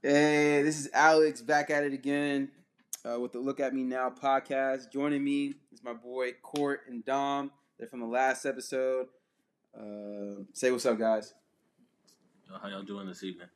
Hey, 0.00 0.62
this 0.62 0.78
is 0.78 0.88
Alex 0.94 1.40
back 1.40 1.70
at 1.70 1.82
it 1.82 1.92
again 1.92 2.52
uh, 3.04 3.18
with 3.18 3.32
the 3.32 3.40
Look 3.40 3.58
at 3.58 3.74
Me 3.74 3.82
Now 3.82 4.10
podcast. 4.10 4.92
Joining 4.92 5.24
me 5.24 5.54
is 5.72 5.82
my 5.82 5.92
boy 5.92 6.34
Court 6.40 6.82
and 6.86 7.04
Dom. 7.04 7.50
They're 7.76 7.88
from 7.88 7.98
the 7.98 8.06
last 8.06 8.46
episode. 8.46 9.08
Uh, 9.76 10.44
say 10.52 10.70
what's 10.70 10.86
up, 10.86 11.00
guys. 11.00 11.34
How 12.62 12.68
y'all 12.68 12.84
doing 12.84 13.08
this 13.08 13.24
evening? 13.24 13.48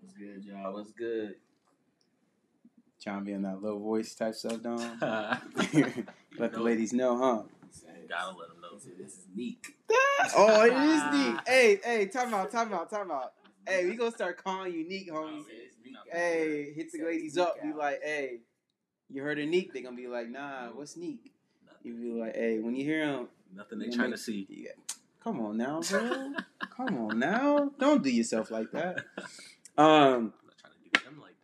What's 0.00 0.14
good, 0.14 0.44
y'all? 0.44 0.74
What's 0.74 0.90
good? 0.90 1.36
Trying 3.00 3.20
to 3.20 3.24
be 3.24 3.34
on 3.34 3.42
that 3.42 3.62
low 3.62 3.78
voice 3.78 4.16
type 4.16 4.34
stuff, 4.34 4.60
Dom. 4.60 4.98
Gotta 5.00 5.40
Let 6.36 6.52
the 6.52 6.60
ladies 6.60 6.92
know, 6.92 7.16
huh? 7.16 7.42
Gotta 8.08 8.36
let 8.36 8.48
them 8.48 8.60
know. 8.60 8.78
This 8.98 9.12
is 9.12 9.26
neat. 9.36 9.64
oh, 10.36 10.64
it 10.64 10.72
is 10.72 11.02
neat. 11.12 11.40
Hey, 11.46 11.78
hey, 11.84 12.06
time 12.06 12.34
out, 12.34 12.50
time 12.50 12.72
out, 12.72 12.90
time 12.90 13.12
out. 13.12 13.34
Hey, 13.68 13.84
we 13.86 13.96
gonna 13.96 14.10
start 14.10 14.42
calling 14.42 14.72
you 14.72 14.88
Neek, 14.88 15.10
homies. 15.12 15.44
Hey, 16.10 16.72
hit 16.74 16.90
the 16.90 17.04
ladies 17.04 17.36
up. 17.36 17.62
Be 17.62 17.72
like, 17.74 18.00
hey, 18.02 18.38
you 19.10 19.22
heard 19.22 19.38
of 19.38 19.46
Neek? 19.46 19.74
They 19.74 19.82
gonna 19.82 19.94
be 19.96 20.06
like, 20.06 20.30
nah, 20.30 20.68
what's 20.68 20.96
Neek? 20.96 21.32
You 21.82 21.94
be 21.94 22.10
like, 22.20 22.34
hey, 22.34 22.60
when 22.60 22.74
you 22.74 22.84
hear 22.84 23.04
him, 23.04 23.28
Nothing 23.54 23.78
they 23.78 23.88
trying 23.90 24.10
make- 24.10 24.18
to 24.18 24.22
see. 24.22 24.46
Yeah. 24.48 24.70
Come 25.22 25.40
on 25.40 25.58
now, 25.58 25.80
bro. 25.90 26.32
Come 26.76 26.96
on 26.98 27.18
now. 27.18 27.70
Don't 27.78 28.02
do 28.02 28.10
yourself 28.10 28.50
like 28.50 28.70
that. 28.72 29.04
Um, 29.76 29.86
I'm 29.86 30.32
not 30.44 30.58
trying 30.58 30.72
to 30.72 30.98
do 30.98 31.04
them 31.04 31.22
like 31.22 31.36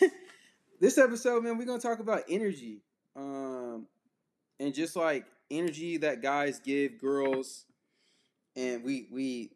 that. 0.00 0.10
this 0.82 0.98
episode, 0.98 1.42
man, 1.42 1.56
we're 1.56 1.64
gonna 1.64 1.80
talk 1.80 1.98
about 2.00 2.24
energy. 2.28 2.82
Um, 3.16 3.86
and 4.58 4.74
just 4.74 4.96
like 4.96 5.24
energy 5.50 5.96
that 5.96 6.20
guys 6.20 6.60
give 6.60 6.98
girls, 6.98 7.64
and 8.54 8.84
we 8.84 9.06
we 9.10 9.52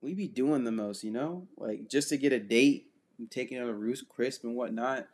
we 0.00 0.14
be 0.14 0.28
doing 0.28 0.64
the 0.64 0.72
most, 0.72 1.02
you 1.04 1.10
know, 1.10 1.46
like 1.56 1.88
just 1.88 2.08
to 2.10 2.16
get 2.16 2.32
a 2.32 2.38
date, 2.40 2.90
and 3.18 3.30
taking 3.30 3.58
out 3.58 3.68
a 3.68 3.74
Ruth 3.74 4.02
Chris 4.08 4.42
and 4.44 4.54
whatnot. 4.54 5.06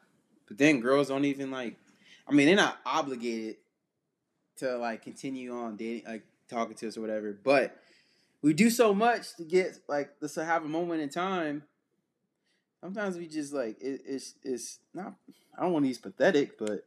But 0.48 0.58
then 0.58 0.80
girls 0.80 1.08
don't 1.08 1.24
even 1.24 1.50
like. 1.50 1.76
I 2.28 2.32
mean, 2.32 2.46
they're 2.46 2.56
not 2.56 2.78
obligated 2.86 3.56
to 4.58 4.76
like 4.76 5.02
continue 5.02 5.54
on 5.54 5.76
dating, 5.76 6.04
like 6.06 6.24
talking 6.48 6.76
to 6.76 6.88
us 6.88 6.96
or 6.96 7.00
whatever. 7.00 7.32
But 7.42 7.76
we 8.42 8.52
do 8.54 8.70
so 8.70 8.92
much 8.92 9.34
to 9.36 9.44
get 9.44 9.78
like 9.88 10.10
let's 10.20 10.34
have 10.36 10.64
a 10.64 10.68
moment 10.68 11.00
in 11.00 11.08
time. 11.08 11.62
Sometimes 12.80 13.16
we 13.16 13.28
just 13.28 13.52
like 13.52 13.80
it, 13.80 14.02
it's 14.04 14.34
it's 14.42 14.80
not. 14.92 15.14
I 15.56 15.62
don't 15.62 15.72
want 15.72 15.84
to 15.84 15.88
use 15.88 15.98
pathetic, 15.98 16.58
but 16.58 16.84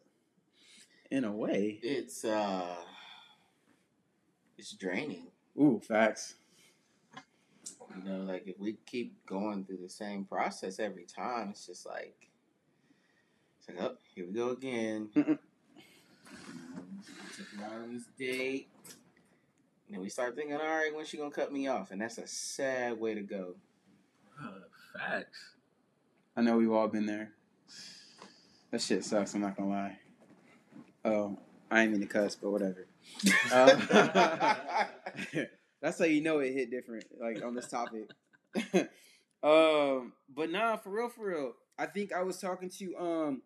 in 1.11 1.23
a 1.23 1.31
way, 1.31 1.79
It's 1.81 2.25
uh, 2.25 2.75
it's 4.57 4.73
draining. 4.73 5.27
ooh, 5.59 5.79
facts. 5.87 6.35
You 7.97 8.09
know, 8.09 8.19
like 8.23 8.43
if 8.47 8.59
we 8.59 8.77
keep 8.85 9.25
going 9.25 9.65
through 9.65 9.79
the 9.81 9.89
same 9.89 10.25
process 10.25 10.79
every 10.79 11.05
time, 11.05 11.49
it's 11.51 11.65
just 11.65 11.85
like, 11.85 12.29
it's 13.59 13.69
like, 13.69 13.81
oh, 13.81 13.97
here 14.13 14.25
we 14.27 14.33
go 14.33 14.49
again. 14.49 15.09
Took 15.15 15.25
her 17.57 17.65
out 17.65 17.73
on 17.73 17.93
this 17.93 18.05
date. 18.17 18.69
And 19.87 19.95
then 19.95 20.01
we 20.01 20.09
start 20.09 20.35
thinking, 20.35 20.55
all 20.55 20.61
right, 20.61 20.93
when's 20.93 21.07
she 21.09 21.17
gonna 21.17 21.29
cut 21.29 21.53
me 21.53 21.67
off? 21.67 21.91
And 21.91 22.01
that's 22.01 22.17
a 22.17 22.27
sad 22.27 22.99
way 22.99 23.13
to 23.13 23.21
go. 23.21 23.55
Uh, 24.41 24.49
facts. 24.99 25.53
I 26.35 26.41
know 26.41 26.57
we've 26.57 26.71
all 26.71 26.87
been 26.87 27.05
there. 27.05 27.31
That 28.71 28.81
shit 28.81 29.05
sucks. 29.05 29.33
I'm 29.33 29.41
not 29.41 29.55
gonna 29.55 29.69
lie. 29.69 29.97
Oh, 31.05 31.37
I 31.69 31.83
ain't 31.83 31.91
mean 31.91 32.01
to 32.01 32.07
cuss, 32.07 32.35
but 32.35 32.51
whatever. 32.51 32.87
Um, 33.53 33.81
that's 35.85 35.99
how 35.99 36.05
you 36.05 36.19
know 36.19 36.39
it 36.39 36.51
hit 36.51 36.71
different, 36.71 37.05
like 37.21 37.45
on 37.45 37.53
this 37.53 37.67
topic. 37.67 38.09
um, 39.43 40.13
but 40.33 40.49
nah, 40.49 40.77
for 40.77 40.89
real, 40.89 41.09
for 41.09 41.27
real. 41.27 41.53
I 41.77 41.85
think 41.85 42.11
I 42.11 42.23
was 42.23 42.39
talking 42.39 42.71
to 42.71 42.97
um, 42.97 43.41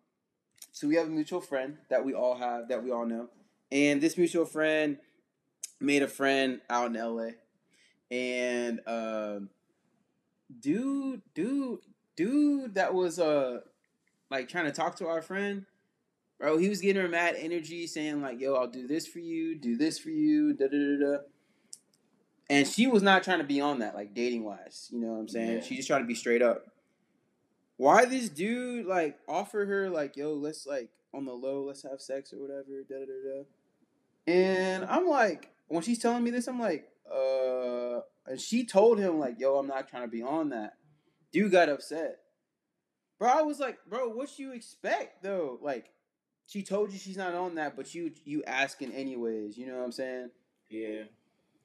so 0.72 0.88
we 0.88 0.94
have 0.94 1.08
a 1.08 1.10
mutual 1.10 1.42
friend 1.42 1.76
that 1.90 2.02
we 2.02 2.14
all 2.14 2.34
have 2.34 2.68
that 2.68 2.82
we 2.82 2.90
all 2.90 3.04
know, 3.04 3.28
and 3.70 4.00
this 4.00 4.16
mutual 4.16 4.46
friend 4.46 4.96
made 5.80 6.02
a 6.02 6.08
friend 6.08 6.62
out 6.70 6.86
in 6.86 6.96
L.A. 6.96 7.34
And 8.10 8.80
um, 8.86 9.50
dude, 10.60 11.20
dude, 11.34 11.80
dude, 12.16 12.74
that 12.76 12.94
was 12.94 13.18
uh, 13.18 13.60
like 14.30 14.48
trying 14.48 14.64
to 14.64 14.72
talk 14.72 14.96
to 14.96 15.08
our 15.08 15.20
friend 15.20 15.66
bro. 16.38 16.56
He 16.56 16.70
was 16.70 16.80
getting 16.80 17.02
her 17.02 17.08
mad 17.08 17.36
energy, 17.38 17.86
saying 17.86 18.22
like, 18.22 18.40
"Yo, 18.40 18.54
I'll 18.54 18.66
do 18.66 18.88
this 18.88 19.06
for 19.06 19.18
you, 19.18 19.54
do 19.54 19.76
this 19.76 19.98
for 19.98 20.08
you, 20.08 20.54
da 20.54 20.68
da 20.68 20.78
da 20.78 20.96
da." 20.98 21.22
And 22.50 22.66
she 22.66 22.88
was 22.88 23.00
not 23.00 23.22
trying 23.22 23.38
to 23.38 23.44
be 23.44 23.60
on 23.60 23.78
that, 23.78 23.94
like 23.94 24.12
dating 24.12 24.42
wise. 24.42 24.88
You 24.92 25.00
know 25.00 25.12
what 25.12 25.20
I'm 25.20 25.28
saying? 25.28 25.54
Yeah. 25.54 25.60
She 25.62 25.76
just 25.76 25.86
tried 25.86 26.00
to 26.00 26.04
be 26.04 26.16
straight 26.16 26.42
up. 26.42 26.66
Why 27.76 28.04
this 28.04 28.28
dude 28.28 28.86
like 28.86 29.16
offer 29.28 29.64
her 29.64 29.88
like, 29.88 30.16
"Yo, 30.16 30.34
let's 30.34 30.66
like 30.66 30.90
on 31.14 31.24
the 31.24 31.32
low, 31.32 31.62
let's 31.62 31.84
have 31.84 32.00
sex 32.00 32.32
or 32.32 32.40
whatever," 32.40 32.82
da 32.88 32.98
da 32.98 33.06
da 33.06 33.38
da. 33.38 33.44
And 34.26 34.84
I'm 34.84 35.06
like, 35.06 35.50
when 35.68 35.82
she's 35.82 36.00
telling 36.00 36.24
me 36.24 36.32
this, 36.32 36.48
I'm 36.48 36.60
like, 36.60 36.88
uh, 37.10 38.00
and 38.26 38.40
she 38.40 38.66
told 38.66 38.98
him 38.98 39.20
like, 39.20 39.38
"Yo, 39.38 39.56
I'm 39.56 39.68
not 39.68 39.88
trying 39.88 40.02
to 40.02 40.08
be 40.08 40.22
on 40.22 40.50
that." 40.50 40.74
Dude 41.32 41.52
got 41.52 41.68
upset. 41.68 42.18
Bro, 43.20 43.28
I 43.28 43.42
was 43.42 43.60
like, 43.60 43.78
bro, 43.88 44.08
what 44.08 44.40
you 44.40 44.52
expect 44.52 45.22
though? 45.22 45.58
Like, 45.62 45.90
she 46.46 46.64
told 46.64 46.92
you 46.92 46.98
she's 46.98 47.16
not 47.16 47.34
on 47.34 47.54
that, 47.54 47.76
but 47.76 47.94
you 47.94 48.10
you 48.24 48.42
asking 48.44 48.92
anyways. 48.92 49.56
You 49.56 49.68
know 49.68 49.76
what 49.76 49.84
I'm 49.84 49.92
saying? 49.92 50.30
Yeah. 50.68 51.04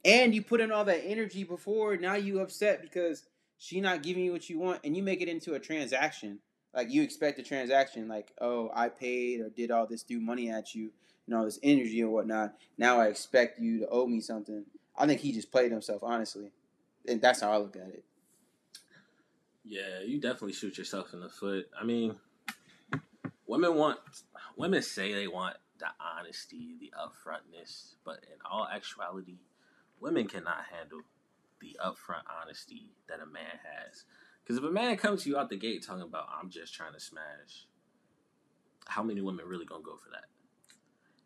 And 0.06 0.34
you 0.36 0.44
put 0.44 0.62
in 0.62 0.72
all 0.72 0.86
that 0.86 1.04
energy 1.04 1.44
before. 1.44 1.98
Now 1.98 2.14
you 2.14 2.40
upset 2.40 2.82
because 2.82 3.24
she 3.58 3.82
not 3.82 4.04
giving 4.04 4.24
you 4.24 4.32
what 4.32 4.50
you 4.50 4.60
want, 4.60 4.82
and 4.84 4.96
you 4.96 5.04
make 5.04 5.22
it 5.22 5.28
into 5.28 5.56
a 5.56 5.60
transaction. 5.60 6.40
Like 6.74 6.92
you 6.92 7.02
expect 7.02 7.40
a 7.40 7.44
transaction, 7.44 8.08
like 8.08 8.32
oh 8.40 8.70
I 8.74 8.90
paid 8.90 9.42
or 9.42 9.50
did 9.50 9.72
all 9.72 9.88
this, 9.88 10.04
do 10.04 10.20
money 10.20 10.50
at 10.50 10.76
you, 10.76 10.92
and 11.26 11.36
all 11.36 11.46
this 11.46 11.60
energy 11.64 12.02
and 12.02 12.12
whatnot. 12.12 12.54
Now 12.78 13.00
I 13.00 13.08
expect 13.08 13.60
you 13.60 13.80
to 13.80 13.90
owe 13.90 14.06
me 14.06 14.22
something. 14.22 14.66
I 14.98 15.08
think 15.08 15.22
he 15.22 15.32
just 15.32 15.52
played 15.52 15.72
himself, 15.72 16.04
honestly, 16.04 16.52
and 17.08 17.22
that's 17.22 17.42
how 17.42 17.52
I 17.52 17.58
look 17.58 17.76
at 17.76 17.88
it. 17.88 18.04
Yeah, 19.64 20.02
you 20.06 20.20
definitely 20.20 20.54
shoot 20.54 20.78
yourself 20.78 21.14
in 21.14 21.22
the 21.22 21.30
foot. 21.30 21.68
I 21.80 21.84
mean, 21.84 22.16
women 23.48 23.76
want, 23.76 24.00
women 24.56 24.84
say 24.84 25.14
they 25.14 25.28
want 25.28 25.58
the 25.80 25.88
honesty, 26.00 26.76
the 26.80 26.94
upfrontness, 27.00 27.96
but 28.06 28.24
in 28.32 28.38
all 28.50 28.68
actuality, 28.72 29.38
women 30.00 30.28
cannot 30.28 30.66
handle 30.72 31.02
the 31.62 31.78
upfront 31.84 32.24
honesty 32.42 32.92
that 33.08 33.20
a 33.20 33.26
man 33.26 33.60
has. 33.64 34.04
Because 34.44 34.58
if 34.58 34.64
a 34.64 34.72
man 34.72 34.98
comes 34.98 35.24
to 35.24 35.30
you 35.30 35.38
out 35.38 35.50
the 35.50 35.58
gate 35.58 35.84
talking 35.86 36.04
about, 36.04 36.28
I'm 36.40 36.50
just 36.50 36.74
trying 36.74 36.94
to 36.94 37.00
smash, 37.00 37.68
how 38.88 39.04
many 39.04 39.22
women 39.22 39.46
really 39.48 39.66
gonna 39.66 39.84
go 39.84 39.98
for 39.98 40.10
that? 40.12 40.26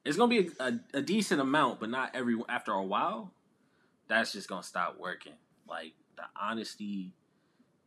It's 0.06 0.18
gonna 0.18 0.30
be 0.30 0.52
a, 0.60 0.64
a, 0.64 0.80
a 0.96 1.02
decent 1.02 1.42
amount, 1.42 1.80
but 1.80 1.90
not 1.90 2.12
every. 2.14 2.38
After 2.48 2.72
a 2.72 2.84
while, 2.84 3.34
that's 4.08 4.32
just 4.32 4.48
gonna 4.48 4.64
stop 4.64 4.98
working. 5.00 5.34
Like 5.68 5.94
the 6.16 6.24
honesty 6.40 7.14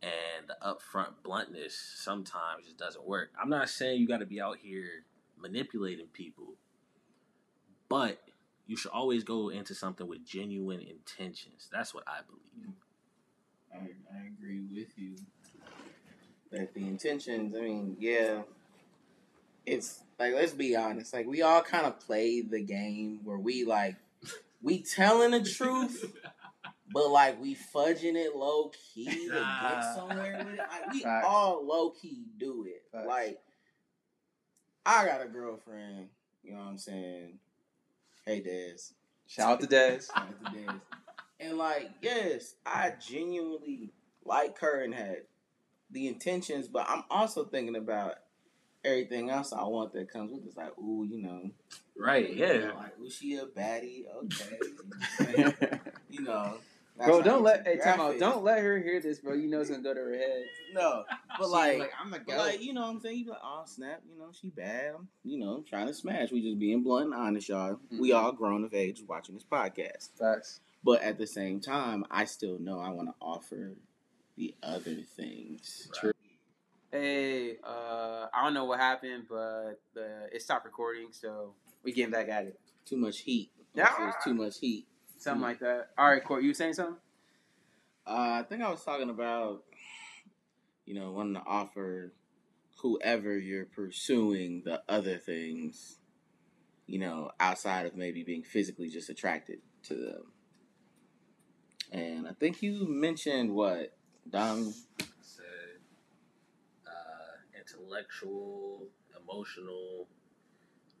and 0.03 0.47
the 0.47 0.57
upfront 0.65 1.13
bluntness 1.23 1.75
sometimes 1.95 2.65
just 2.65 2.77
doesn't 2.77 3.07
work. 3.07 3.29
I'm 3.41 3.49
not 3.49 3.69
saying 3.69 4.01
you 4.01 4.07
got 4.07 4.19
to 4.19 4.25
be 4.25 4.41
out 4.41 4.57
here 4.57 5.05
manipulating 5.39 6.07
people, 6.07 6.55
but 7.89 8.19
you 8.65 8.77
should 8.77 8.91
always 8.91 9.23
go 9.23 9.49
into 9.49 9.75
something 9.75 10.07
with 10.07 10.25
genuine 10.25 10.79
intentions. 10.81 11.69
That's 11.71 11.93
what 11.93 12.03
I 12.07 12.19
believe. 12.27 12.75
I, 13.73 14.17
I 14.17 14.27
agree 14.27 14.61
with 14.71 14.97
you. 14.97 15.15
That 16.51 16.73
the 16.73 16.81
intentions, 16.81 17.55
I 17.55 17.61
mean, 17.61 17.97
yeah, 17.99 18.43
it's 19.65 20.01
like 20.19 20.33
let's 20.33 20.51
be 20.53 20.75
honest. 20.75 21.13
Like 21.13 21.25
we 21.25 21.41
all 21.41 21.61
kind 21.61 21.85
of 21.85 21.99
play 21.99 22.41
the 22.41 22.61
game 22.61 23.21
where 23.23 23.37
we 23.39 23.63
like 23.65 23.95
we 24.61 24.79
telling 24.83 25.31
the 25.31 25.41
truth, 25.43 26.13
but 26.93 27.09
like 27.09 27.41
we 27.41 27.55
fudging 27.55 28.15
it 28.15 28.35
low 28.35 28.71
key 28.93 29.05
to 29.29 29.33
Nah. 29.33 29.69
get 29.69 29.95
somewhere 29.95 30.37
with 30.45 30.53
it. 30.53 30.59
Like, 30.59 30.93
we 30.93 31.01
Facts. 31.01 31.25
all 31.27 31.65
low 31.65 31.89
key 31.89 32.25
do 32.37 32.65
it. 32.67 32.83
Facts. 32.91 33.07
Like 33.07 33.39
I 34.85 35.05
got 35.05 35.21
a 35.21 35.27
girlfriend. 35.27 36.09
You 36.43 36.51
know 36.53 36.59
what 36.59 36.67
I'm 36.67 36.77
saying? 36.77 37.39
Hey, 38.25 38.41
Des. 38.41 38.93
Shout 39.27 39.51
out 39.51 39.59
to 39.61 39.67
Dez. 39.67 40.07
Shout 40.13 40.23
out 40.27 40.53
to. 40.53 40.81
And 41.39 41.57
like, 41.57 41.89
yes, 42.01 42.55
I 42.65 42.93
genuinely 43.05 43.91
like 44.23 44.59
her 44.59 44.81
and 44.83 44.93
had 44.93 45.23
the 45.91 46.07
intentions, 46.07 46.67
but 46.67 46.85
I'm 46.89 47.03
also 47.09 47.43
thinking 47.43 47.75
about 47.75 48.15
everything 48.85 49.29
else 49.29 49.51
I 49.51 49.63
want 49.63 49.93
that 49.93 50.11
comes 50.11 50.31
with. 50.31 50.45
It's 50.45 50.55
like, 50.57 50.77
ooh, 50.77 51.05
you 51.09 51.21
know, 51.21 51.49
Right? 51.97 52.29
you 52.29 52.35
Yeah. 52.37 52.57
know, 52.59 52.75
like, 52.75 52.97
ooh, 52.99 53.09
she 53.09 53.35
a 53.35 53.45
baddie? 53.45 54.05
Okay, 54.23 55.45
you 56.09 56.21
know. 56.23 56.57
That's 56.97 57.09
bro, 57.09 57.21
don't 57.21 57.43
let 57.43 57.65
too 57.65 57.71
hey 57.71 57.77
time 57.79 57.99
out. 57.99 58.19
Don't 58.19 58.43
let 58.43 58.59
her 58.59 58.77
hear 58.79 58.99
this, 59.01 59.19
bro. 59.19 59.33
You 59.33 59.47
know 59.47 59.61
it's 59.61 59.69
gonna 59.69 59.81
go 59.83 59.93
to 59.93 59.99
her 59.99 60.15
head. 60.17 60.43
No, 60.73 61.03
but 61.39 61.45
She 61.45 61.51
like, 61.51 61.91
I'm 61.99 62.11
the 62.11 62.19
guy. 62.19 62.37
like, 62.37 62.61
you 62.61 62.73
know 62.73 62.81
what 62.81 62.89
I'm 62.89 62.99
saying? 62.99 63.17
You 63.19 63.25
be 63.25 63.31
like, 63.31 63.39
oh 63.43 63.63
snap, 63.65 64.01
you 64.11 64.17
know, 64.19 64.29
she 64.31 64.49
bad. 64.49 64.93
I'm, 64.97 65.07
you 65.23 65.39
know, 65.39 65.63
trying 65.67 65.87
to 65.87 65.93
smash. 65.93 66.31
We 66.31 66.41
just 66.41 66.59
being 66.59 66.83
blunt 66.83 67.05
and 67.05 67.13
honest, 67.15 67.49
y'all. 67.49 67.79
We 67.91 68.11
Mhm. 68.11 68.15
all 68.23 68.31
grown 68.31 68.63
of 68.63 68.73
age 68.73 69.01
watching 69.07 69.35
this 69.35 69.45
podcast. 69.45 70.09
Facts. 70.17 70.59
But 70.83 71.01
at 71.01 71.17
the 71.17 71.27
same 71.27 71.61
time, 71.61 72.05
I 72.11 72.25
still 72.25 72.59
know 72.59 72.79
I 72.79 72.89
want 72.89 73.07
to 73.09 73.15
offer 73.21 73.75
the 74.35 74.53
other 74.61 74.95
things. 75.15 75.87
True. 75.93 76.11
hey, 76.91 77.57
uh, 77.63 78.27
I 78.33 78.43
don't 78.43 78.53
know 78.53 78.65
what 78.65 78.79
happened, 78.79 79.25
but 79.29 79.79
the 79.93 80.29
it 80.31 80.41
stopped 80.41 80.65
recording, 80.65 81.07
so 81.11 81.53
we 81.83 81.91
getting 81.91 82.11
back 82.11 82.29
at 82.29 82.45
it. 82.45 82.59
Too 82.85 82.97
much 82.97 83.19
heat. 83.19 83.51
Yeah. 83.73 84.09
It's 84.09 84.23
too 84.23 84.33
much 84.33 84.59
heat. 84.59 84.85
Something 85.23 85.41
like 85.41 85.59
that. 85.59 85.91
All 85.97 86.09
right, 86.09 86.21
Court, 86.21 86.43
you 86.43 86.49
were 86.49 86.53
saying 86.53 86.73
something? 86.73 86.97
Uh, 88.05 88.41
I 88.41 88.43
think 88.43 88.61
I 88.61 88.69
was 88.69 88.83
talking 88.83 89.09
about, 89.09 89.63
you 90.85 90.95
know, 90.95 91.13
wanting 91.13 91.35
to 91.35 91.43
offer 91.47 92.11
whoever 92.81 93.37
you're 93.37 93.63
pursuing 93.63 94.63
the 94.65 94.83
other 94.89 95.17
things, 95.17 95.95
you 96.87 96.99
know, 96.99 97.31
outside 97.39 97.85
of 97.85 97.95
maybe 97.95 98.25
being 98.25 98.43
physically 98.43 98.89
just 98.89 99.09
attracted 99.09 99.59
to 99.83 99.93
them. 99.93 100.23
And 101.93 102.27
I 102.27 102.33
think 102.33 102.61
you 102.61 102.85
mentioned 102.85 103.55
what 103.55 103.95
Dom. 104.29 104.73
Said 105.21 105.45
uh, 106.85 107.57
intellectual, 107.57 108.89
emotional, 109.21 110.09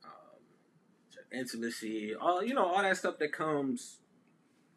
um, 0.05 0.39
intimacy, 1.37 2.15
all 2.15 2.41
you 2.41 2.53
know, 2.53 2.67
all 2.67 2.81
that 2.81 2.95
stuff 2.95 3.19
that 3.19 3.33
comes 3.33 3.97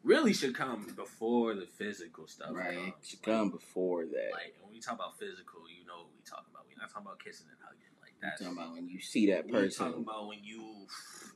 really 0.07 0.33
should 0.33 0.55
come 0.55 0.87
before 0.97 1.55
the 1.55 1.67
physical 1.67 2.27
stuff. 2.27 2.51
Right, 2.53 2.93
comes. 2.93 3.09
should 3.09 3.23
come 3.23 3.51
before 3.51 4.07
that. 4.07 4.31
Like 4.33 4.55
when 4.63 4.73
we 4.73 4.81
talk 4.81 4.95
about 4.95 5.19
physical, 5.19 5.61
you 5.69 5.85
know 5.87 5.97
what 5.99 6.11
we 6.17 6.23
talking 6.25 6.47
about. 6.51 6.65
We're 6.69 6.81
not 6.81 6.91
talking 6.91 7.07
about 7.07 7.23
kissing 7.23 7.49
and 7.51 7.59
hugging 7.61 7.93
like 8.01 8.15
that. 8.23 8.43
Talking 8.43 8.57
about 8.57 8.73
when 8.75 8.89
you 8.89 9.01
see 9.01 9.31
that 9.33 9.51
person. 9.51 9.87
talking 9.87 10.03
about 10.03 10.29
when 10.29 10.39
you 10.43 10.87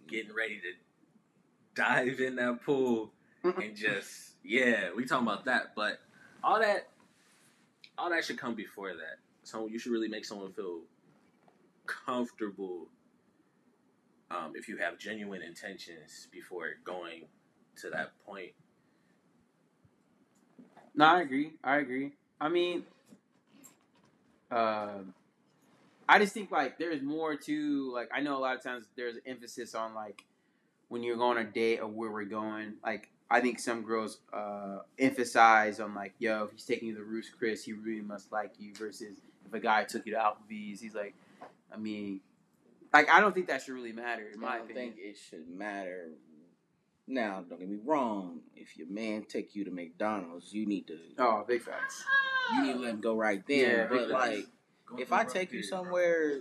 getting 0.08 0.32
ready 0.32 0.60
to 0.60 0.72
dive 1.74 2.20
in 2.20 2.36
that 2.36 2.62
pool 2.64 3.12
and 3.44 3.76
just 3.76 4.34
yeah, 4.44 4.90
we 4.96 5.04
talking 5.04 5.26
about 5.26 5.44
that. 5.46 5.72
But 5.74 5.98
all 6.42 6.60
that, 6.60 6.88
all 7.98 8.10
that 8.10 8.24
should 8.24 8.38
come 8.38 8.54
before 8.54 8.94
that. 8.94 9.18
So 9.42 9.66
you 9.66 9.78
should 9.78 9.92
really 9.92 10.08
make 10.08 10.24
someone 10.24 10.52
feel 10.52 10.82
comfortable. 11.86 12.88
Um, 14.30 14.52
if 14.54 14.68
you 14.68 14.76
have 14.76 14.96
genuine 14.96 15.42
intentions 15.42 16.28
before 16.30 16.66
going 16.84 17.24
to 17.78 17.90
that 17.90 18.12
point, 18.26 18.52
No, 20.94 21.04
I 21.06 21.20
agree. 21.22 21.52
I 21.62 21.76
agree. 21.78 22.12
I 22.40 22.48
mean, 22.48 22.84
uh, 24.50 24.98
I 26.08 26.18
just 26.18 26.34
think 26.34 26.50
like 26.50 26.78
there's 26.78 27.02
more 27.02 27.36
to 27.36 27.92
like. 27.94 28.08
I 28.14 28.20
know 28.20 28.36
a 28.36 28.40
lot 28.40 28.56
of 28.56 28.62
times 28.62 28.86
there's 28.96 29.16
emphasis 29.26 29.74
on 29.74 29.94
like 29.94 30.24
when 30.88 31.02
you're 31.02 31.16
going 31.16 31.38
on 31.38 31.44
a 31.46 31.48
date 31.48 31.78
or 31.80 31.86
where 31.86 32.10
we're 32.10 32.24
going. 32.24 32.74
Like 32.84 33.08
I 33.30 33.40
think 33.40 33.60
some 33.60 33.82
girls 33.82 34.18
uh, 34.32 34.78
emphasize 34.98 35.78
on 35.78 35.94
like, 35.94 36.14
yo, 36.18 36.44
if 36.44 36.52
he's 36.52 36.64
taking 36.64 36.88
you 36.88 36.96
to 36.96 37.04
Ruth 37.04 37.30
Chris, 37.38 37.64
he 37.64 37.72
really 37.72 38.02
must 38.02 38.32
like 38.32 38.52
you. 38.58 38.74
Versus 38.74 39.18
if 39.46 39.54
a 39.54 39.60
guy 39.60 39.84
took 39.84 40.04
you 40.06 40.12
to 40.14 40.18
Applebee's, 40.18 40.80
he's 40.80 40.94
like, 40.94 41.14
I 41.72 41.76
mean, 41.76 42.20
like 42.92 43.08
I 43.08 43.20
don't 43.20 43.32
think 43.34 43.46
that 43.46 43.62
should 43.62 43.74
really 43.74 43.92
matter 43.92 44.26
in 44.34 44.40
my 44.40 44.48
I 44.48 44.58
don't 44.58 44.64
opinion. 44.70 44.92
think 44.94 45.06
it 45.06 45.16
should 45.30 45.48
matter. 45.48 46.08
Now, 47.10 47.44
don't 47.48 47.58
get 47.58 47.68
me 47.68 47.78
wrong. 47.84 48.40
If 48.54 48.76
your 48.76 48.86
man 48.88 49.24
take 49.28 49.56
you 49.56 49.64
to 49.64 49.70
McDonald's, 49.72 50.52
you 50.52 50.64
need 50.64 50.86
to 50.86 50.98
Oh, 51.18 51.44
big 51.46 51.60
facts. 51.60 52.04
you 52.54 52.62
need 52.62 52.72
to 52.74 52.78
let 52.78 52.90
him 52.94 53.00
go 53.00 53.16
right 53.16 53.42
then. 53.48 53.58
Yeah, 53.58 53.86
but 53.90 54.08
like, 54.08 54.46
Going 54.86 55.02
if 55.02 55.12
I 55.12 55.18
I 55.18 55.20
a 55.22 55.24
rough 55.24 55.32
take 55.32 55.48
you 55.52 55.60
period. 55.60 55.68
somewhere, 55.68 56.40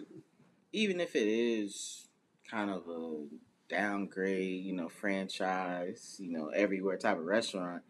even 0.72 1.00
if 1.00 1.16
it 1.16 1.28
is 1.28 2.08
kind 2.50 2.70
of 2.70 2.84
a 2.88 3.26
downgrade, 3.68 4.64
you 4.64 4.74
know, 4.74 4.90
franchise, 4.90 6.18
you 6.20 6.32
know, 6.32 6.50
everywhere 6.50 6.98
type 6.98 7.18
of 7.18 7.26
restaurant, 7.26 7.82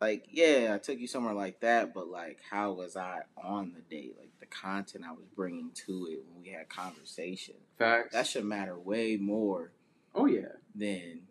like, 0.00 0.26
yeah, 0.32 0.72
I 0.74 0.78
took 0.78 0.98
you 0.98 1.06
somewhere 1.06 1.34
like 1.34 1.60
that, 1.60 1.94
but 1.94 2.08
like, 2.08 2.40
how 2.50 2.72
was 2.72 2.96
I 2.96 3.20
on 3.36 3.72
the 3.74 3.80
date? 3.82 4.16
Like, 4.18 4.30
the 4.40 4.46
content 4.46 5.04
I 5.08 5.12
was 5.12 5.26
bringing 5.36 5.70
to 5.86 6.08
it 6.10 6.24
when 6.28 6.42
we 6.42 6.50
had 6.50 6.68
conversation. 6.68 7.54
Facts. 7.78 8.12
That 8.12 8.26
should 8.26 8.44
matter 8.44 8.76
way 8.76 9.16
more 9.16 9.70
oh 10.14 10.26
yeah. 10.26 10.48
than, 10.74 11.22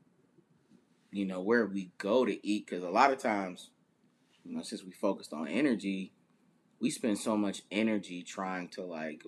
you 1.13 1.25
know, 1.25 1.41
where 1.41 1.65
we 1.65 1.91
go 1.97 2.25
to 2.25 2.45
eat. 2.47 2.65
Because 2.65 2.83
a 2.83 2.89
lot 2.89 3.11
of 3.11 3.19
times, 3.19 3.69
you 4.43 4.55
know, 4.55 4.63
since 4.63 4.83
we 4.83 4.91
focused 4.91 5.33
on 5.33 5.47
energy, 5.47 6.11
we 6.79 6.89
spend 6.89 7.17
so 7.17 7.37
much 7.37 7.61
energy 7.71 8.23
trying 8.23 8.67
to 8.69 8.83
like 8.83 9.23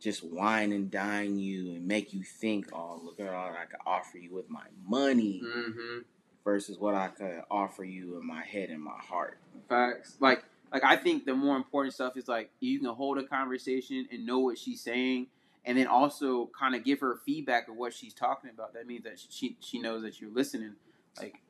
just 0.00 0.22
wine 0.22 0.70
and 0.72 0.90
dine 0.92 1.38
you 1.38 1.72
and 1.72 1.86
make 1.88 2.12
you 2.12 2.22
think, 2.22 2.68
oh, 2.72 3.00
look 3.02 3.18
at 3.18 3.34
all 3.34 3.50
I 3.50 3.64
could 3.64 3.80
offer 3.84 4.18
you 4.18 4.32
with 4.34 4.48
my 4.48 4.66
money 4.86 5.42
Mm-hmm. 5.44 5.98
versus 6.44 6.78
what 6.78 6.94
I 6.94 7.08
could 7.08 7.42
offer 7.50 7.82
you 7.82 8.16
in 8.18 8.26
my 8.26 8.42
head 8.44 8.70
and 8.70 8.80
my 8.82 8.96
heart. 8.98 9.38
Facts. 9.68 10.16
Like, 10.20 10.44
like 10.72 10.84
I 10.84 10.96
think 10.96 11.24
the 11.24 11.34
more 11.34 11.56
important 11.56 11.94
stuff 11.94 12.16
is 12.16 12.28
like 12.28 12.50
you 12.60 12.78
can 12.78 12.88
hold 12.94 13.18
a 13.18 13.24
conversation 13.24 14.06
and 14.12 14.24
know 14.24 14.38
what 14.38 14.56
she's 14.58 14.80
saying, 14.82 15.26
and 15.64 15.76
then 15.76 15.86
also 15.88 16.48
kind 16.58 16.74
of 16.76 16.84
give 16.84 17.00
her 17.00 17.16
feedback 17.26 17.68
of 17.68 17.74
what 17.76 17.92
she's 17.92 18.14
talking 18.14 18.50
about. 18.50 18.74
That 18.74 18.86
means 18.86 19.02
that 19.04 19.18
she 19.28 19.56
she 19.60 19.80
knows 19.80 20.02
that 20.02 20.20
you're 20.20 20.30
listening. 20.30 20.74
Like 21.20 21.40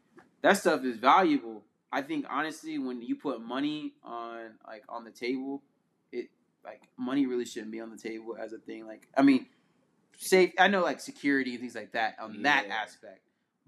that 0.42 0.56
stuff 0.56 0.84
is 0.84 0.96
valuable. 0.96 1.62
I 1.90 2.02
think 2.02 2.26
honestly, 2.28 2.78
when 2.78 3.02
you 3.02 3.16
put 3.16 3.40
money 3.40 3.94
on 4.02 4.54
like 4.66 4.84
on 4.88 5.04
the 5.04 5.10
table, 5.10 5.62
it 6.12 6.28
like 6.64 6.82
money 6.96 7.26
really 7.26 7.44
shouldn't 7.44 7.72
be 7.72 7.80
on 7.80 7.90
the 7.90 7.96
table 7.96 8.36
as 8.40 8.52
a 8.52 8.58
thing. 8.58 8.86
Like 8.86 9.08
I 9.16 9.22
mean, 9.22 9.46
safe. 10.16 10.52
I 10.58 10.68
know 10.68 10.82
like 10.82 11.00
security 11.00 11.52
and 11.52 11.60
things 11.60 11.74
like 11.74 11.92
that 11.92 12.16
on 12.20 12.42
that 12.42 12.66
aspect. 12.68 13.20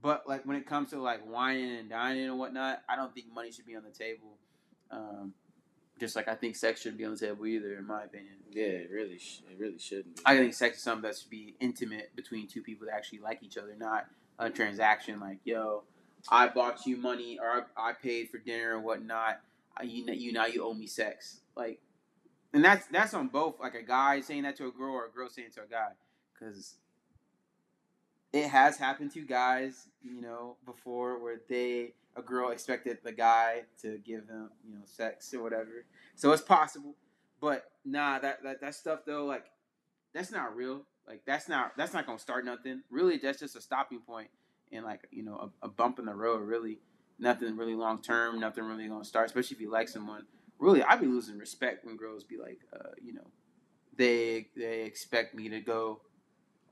But 0.03 0.27
like 0.27 0.47
when 0.47 0.57
it 0.57 0.67
comes 0.67 0.91
to 0.91 1.01
like 1.01 1.23
whining 1.23 1.77
and 1.77 1.89
dining 1.89 2.25
and 2.25 2.39
whatnot, 2.39 2.83
I 2.89 2.97
don't 2.97 3.15
think 3.15 3.27
money 3.35 3.53
should 3.53 3.67
be 3.67 3.77
on 3.77 3.83
the 3.85 3.91
table. 3.91 4.39
Um, 4.91 5.35
just 5.99 6.17
like 6.17 6.29
I 6.29 6.35
think 6.35 6.57
sex 6.57 6.81
shouldn't 6.81 6.99
be 6.99 7.05
on 7.05 7.13
the 7.13 7.19
table 7.19 7.47
either, 7.47 7.75
in 7.75 7.87
my 7.87 8.05
opinion. 8.05 8.35
Yeah, 8.51 8.65
it 8.65 8.91
really, 8.91 9.19
sh- 9.19 9.43
it 9.51 9.59
really 9.59 9.79
shouldn't. 9.79 10.17
Be. 10.17 10.23
I 10.25 10.37
think 10.37 10.55
sex 10.55 10.79
is 10.79 10.83
something 10.83 11.03
that 11.03 11.19
should 11.19 11.31
be 11.31 11.55
intimate 11.61 12.17
between 12.17 12.49
two 12.49 12.63
people 12.63 12.87
that 12.87 12.95
actually 12.95 13.21
like 13.21 13.43
each 13.43 13.59
other, 13.59 13.75
not 13.79 14.07
a 14.39 14.49
transaction 14.49 15.21
like, 15.21 15.39
yo, 15.45 15.85
I 16.29 16.49
bought 16.49 16.87
you 16.87 16.97
money 16.97 17.39
or 17.41 17.67
I, 17.77 17.91
I 17.91 17.93
paid 17.93 18.31
for 18.31 18.39
dinner 18.39 18.77
or 18.77 18.81
whatnot. 18.81 19.41
I, 19.77 19.85
you, 19.85 20.05
you 20.13 20.33
now 20.33 20.47
you 20.47 20.65
owe 20.65 20.75
me 20.75 20.87
sex. 20.87 21.41
Like, 21.57 21.81
and 22.53 22.65
that's 22.65 22.87
that's 22.89 23.15
on 23.15 23.29
both, 23.29 23.61
like 23.61 23.75
a 23.75 23.83
guy 23.83 24.21
saying 24.21 24.43
that 24.43 24.57
to 24.57 24.67
a 24.67 24.73
girl 24.73 24.95
or 24.95 25.07
a 25.07 25.11
girl 25.11 25.29
saying 25.29 25.51
to 25.55 25.63
a 25.63 25.67
guy, 25.67 25.91
because 26.33 26.75
it 28.33 28.49
has 28.49 28.77
happened 28.77 29.13
to 29.13 29.23
guys, 29.23 29.89
you 30.03 30.21
know, 30.21 30.57
before 30.67 31.23
where 31.23 31.41
they 31.49 31.95
a 32.17 32.23
girl 32.23 32.51
expected 32.51 32.99
the 33.05 33.13
guy 33.13 33.63
to 33.83 33.99
give 33.99 34.27
them, 34.27 34.51
you 34.67 34.75
know, 34.75 34.83
sex 34.85 35.33
or 35.33 35.43
whatever. 35.43 35.85
So 36.17 36.33
it's 36.33 36.43
possible, 36.43 36.95
but 37.41 37.71
nah, 37.85 38.19
that 38.19 38.43
that, 38.43 38.61
that 38.61 38.75
stuff 38.75 39.01
though, 39.07 39.25
like 39.25 39.47
that's 40.13 40.33
not 40.33 40.57
real. 40.57 40.83
Like 41.07 41.23
that's 41.25 41.49
not 41.49 41.77
that's 41.77 41.95
not 41.95 42.07
gonna 42.07 42.19
start 42.19 42.45
nothing. 42.45 42.83
Really, 42.91 43.17
that's 43.17 43.41
just 43.41 43.57
a 43.57 43.61
stopping 43.61 44.01
point 44.01 44.29
and 44.73 44.85
like 44.85 45.07
you 45.11 45.23
know 45.23 45.51
a, 45.63 45.67
a 45.67 45.69
bump 45.69 45.99
in 45.99 46.07
the 46.07 46.15
road. 46.15 46.43
Really, 46.43 46.79
nothing 47.19 47.57
really 47.57 47.75
long 47.75 48.03
term. 48.03 48.41
Nothing 48.41 48.65
really 48.65 48.89
gonna 48.89 49.05
start. 49.05 49.27
Especially 49.27 49.57
if 49.57 49.61
you 49.61 49.71
like 49.71 49.89
someone. 49.89 50.25
Really, 50.59 50.83
I'd 50.83 51.01
be 51.01 51.07
losing 51.07 51.39
respect 51.39 51.87
when 51.87 51.97
girls 51.97 52.23
be 52.23 52.37
like, 52.37 52.61
uh, 52.75 52.91
you 53.03 53.15
know, 53.15 53.27
they 53.97 54.49
they 54.57 54.83
expect 54.83 55.35
me 55.35 55.49
to 55.49 55.61
go 55.61 56.03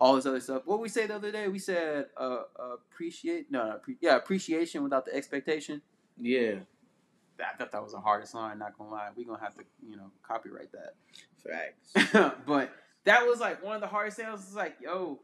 all 0.00 0.14
this 0.16 0.26
other 0.26 0.40
stuff. 0.40 0.62
What 0.64 0.80
we 0.80 0.88
say 0.88 1.06
the 1.06 1.16
other 1.16 1.32
day? 1.32 1.48
We 1.48 1.58
said 1.58 2.06
uh, 2.16 2.42
appreciate 2.74 3.50
no, 3.50 3.64
no 3.66 3.80
yeah 4.00 4.16
appreciation 4.16 4.82
without 4.82 5.04
the 5.06 5.14
expectation. 5.14 5.82
Yeah, 6.20 6.56
I 7.40 7.56
thought 7.56 7.72
that 7.72 7.82
was 7.82 7.92
the 7.92 8.00
hardest 8.00 8.34
line. 8.34 8.58
Not 8.58 8.76
gonna 8.76 8.90
lie, 8.90 9.08
we 9.16 9.24
gonna 9.24 9.42
have 9.42 9.54
to 9.54 9.64
you 9.86 9.96
know 9.96 10.10
copyright 10.22 10.70
that. 10.72 10.94
facts. 11.42 12.34
but 12.46 12.72
that 13.04 13.26
was 13.26 13.40
like 13.40 13.64
one 13.64 13.74
of 13.74 13.80
the 13.80 13.86
hardest 13.86 14.16
things. 14.16 14.40
It's 14.40 14.54
like, 14.54 14.76
yo, 14.80 15.20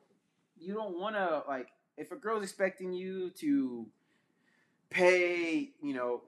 you 0.59 0.75
don't 0.75 0.99
want 0.99 1.17
to 1.17 1.43
like 1.49 1.69
if 1.97 2.13
a 2.13 2.17
girl's 2.17 2.43
expecting 2.43 2.93
you 2.93 3.31
to 3.41 3.87
pay, 4.91 5.71
you 5.83 5.95
know, 5.95 6.23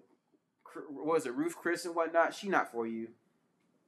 what 0.91 1.07
was 1.07 1.27
it, 1.27 1.35
Ruth 1.35 1.57
Chris 1.57 1.85
and 1.85 1.95
whatnot. 1.95 2.35
She 2.35 2.49
not 2.49 2.71
for 2.73 2.87
you. 2.87 3.09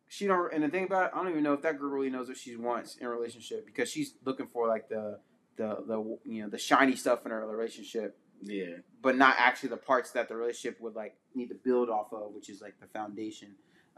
She 0.09 0.27
don't. 0.27 0.53
And 0.53 0.65
the 0.65 0.69
thing 0.69 0.85
about 0.85 1.07
it, 1.07 1.11
I 1.15 1.19
don't 1.19 1.31
even 1.31 1.43
know 1.43 1.53
if 1.53 1.63
that 1.63 1.79
girl 1.79 1.91
really 1.91 2.11
knows 2.11 2.29
what 2.29 2.39
she 2.39 2.57
wants 2.57 2.97
in 2.97 3.07
a 3.07 3.11
relationship 3.11 3.67
because 3.67 3.91
she's 3.91 4.15
looking 4.25 4.47
for 4.47 4.67
like 4.67 4.89
the 4.89 5.19
the 5.57 5.85
the 5.87 6.19
you 6.25 6.43
know 6.43 6.49
the 6.49 6.59
shiny 6.59 6.97
stuff 6.97 7.27
in 7.27 7.31
her 7.31 7.47
relationship 7.47 8.17
Yeah, 8.43 8.77
but 9.03 9.17
not 9.17 9.35
actually 9.39 9.71
the 9.71 9.77
parts 9.77 10.13
that 10.13 10.29
the 10.29 10.37
relationship 10.37 10.81
would 10.81 10.95
like 10.95 11.17
need 11.35 11.49
to 11.49 11.55
build 11.57 11.91
off 11.91 12.13
of, 12.13 12.33
which 12.33 12.49
is 12.49 12.63
like 12.63 12.81
the 12.81 12.87
foundation, 12.87 13.49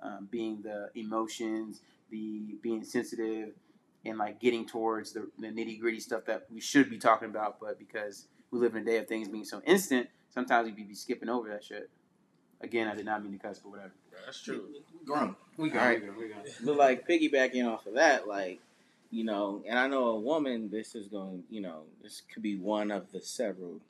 um, 0.03 0.29
being 0.31 0.63
the 0.63 0.91
emotions, 0.95 1.83
the 2.11 2.57
being 2.63 2.83
sensitive, 2.83 3.51
and 4.05 4.19
like 4.19 4.41
getting 4.41 4.67
towards 4.67 5.13
the, 5.13 5.29
the 5.39 5.49
nitty 5.49 5.81
gritty 5.81 6.01
stuff 6.01 6.25
that 6.27 6.47
we 6.53 6.61
should 6.61 6.91
be 6.91 6.99
talking 6.99 7.29
about, 7.29 7.61
but 7.61 7.79
because 7.79 8.27
we 8.51 8.59
live 8.59 8.75
in 8.75 8.83
a 8.83 8.85
day 8.85 8.99
of 8.99 9.07
things 9.07 9.29
being 9.29 9.45
so 9.45 9.61
instant, 9.67 10.09
sometimes 10.31 10.67
we 10.67 10.83
be 10.83 10.95
skipping 10.95 11.29
over 11.29 11.49
that 11.49 11.65
shit. 11.65 11.91
Again, 12.63 12.89
I 12.89 12.95
did 12.95 13.07
not 13.07 13.23
mean 13.23 13.33
to 13.33 13.39
cuss, 13.39 13.59
but 13.59 13.71
whatever. 13.71 13.93
That's 14.25 14.43
true. 14.43 14.69
grown. 15.07 15.35
We 15.57 15.71
got 15.71 15.95
it, 15.95 16.03
we 16.17 16.29
got 16.29 16.47
But 16.65 16.77
like 16.77 17.09
piggybacking 17.09 17.67
off 17.67 17.87
of 17.87 17.95
that, 17.95 18.29
like 18.29 18.61
you 19.11 19.25
know, 19.25 19.63
and 19.67 19.79
I 19.79 19.89
know 19.89 20.09
a 20.09 20.21
woman. 20.21 20.71
This 20.71 20.95
is 20.95 21.09
going, 21.09 21.45
you 21.51 21.63
know, 21.63 21.83
this 22.03 22.23
could 22.33 22.43
be 22.43 22.57
one 22.57 22.91
of 22.91 23.11
the 23.13 23.21
several. 23.21 23.81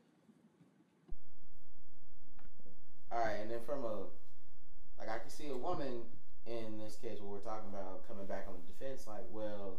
All 3.13 3.19
right, 3.19 3.39
and 3.43 3.51
then 3.51 3.59
from 3.67 3.85
a 3.85 4.05
like 4.99 5.09
I 5.09 5.19
can 5.19 5.31
see 5.31 5.49
a 5.49 5.57
woman 5.57 6.03
in 6.47 6.79
this 6.79 6.97
case, 6.97 7.19
what 7.21 7.31
we're 7.31 7.51
talking 7.51 7.69
about, 7.71 8.07
coming 8.09 8.27
back 8.27 8.47
on 8.49 8.55
the 8.55 8.73
defense, 8.73 9.07
like, 9.07 9.25
well, 9.31 9.79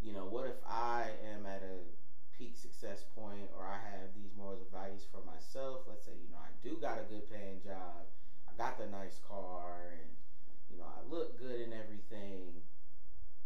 you 0.00 0.12
know, 0.12 0.24
what 0.26 0.44
if 0.44 0.62
I 0.64 1.16
am 1.20 1.46
at 1.46 1.62
a 1.62 1.94
peak 2.32 2.56
success 2.56 3.04
point 3.04 3.50
or 3.52 3.64
I 3.64 3.78
have 3.78 4.12
these 4.14 4.32
morals 4.32 4.60
or 4.60 4.66
values 4.66 5.04
for 5.04 5.20
myself? 5.20 5.86
Let's 5.86 6.04
say, 6.04 6.16
you 6.16 6.28
know, 6.28 6.36
I 6.38 6.52
do 6.60 6.78
got 6.78 6.98
a 6.98 7.02
good 7.02 7.26
paying 7.26 7.60
job, 7.60 8.06
I 8.46 8.52
got 8.54 8.76
the 8.76 8.86
nice 8.86 9.18
car, 9.18 9.90
and, 9.90 10.16
you 10.68 10.76
know, 10.76 10.84
I 10.84 11.00
look 11.00 11.36
good 11.36 11.58
and 11.58 11.72
everything, 11.72 12.62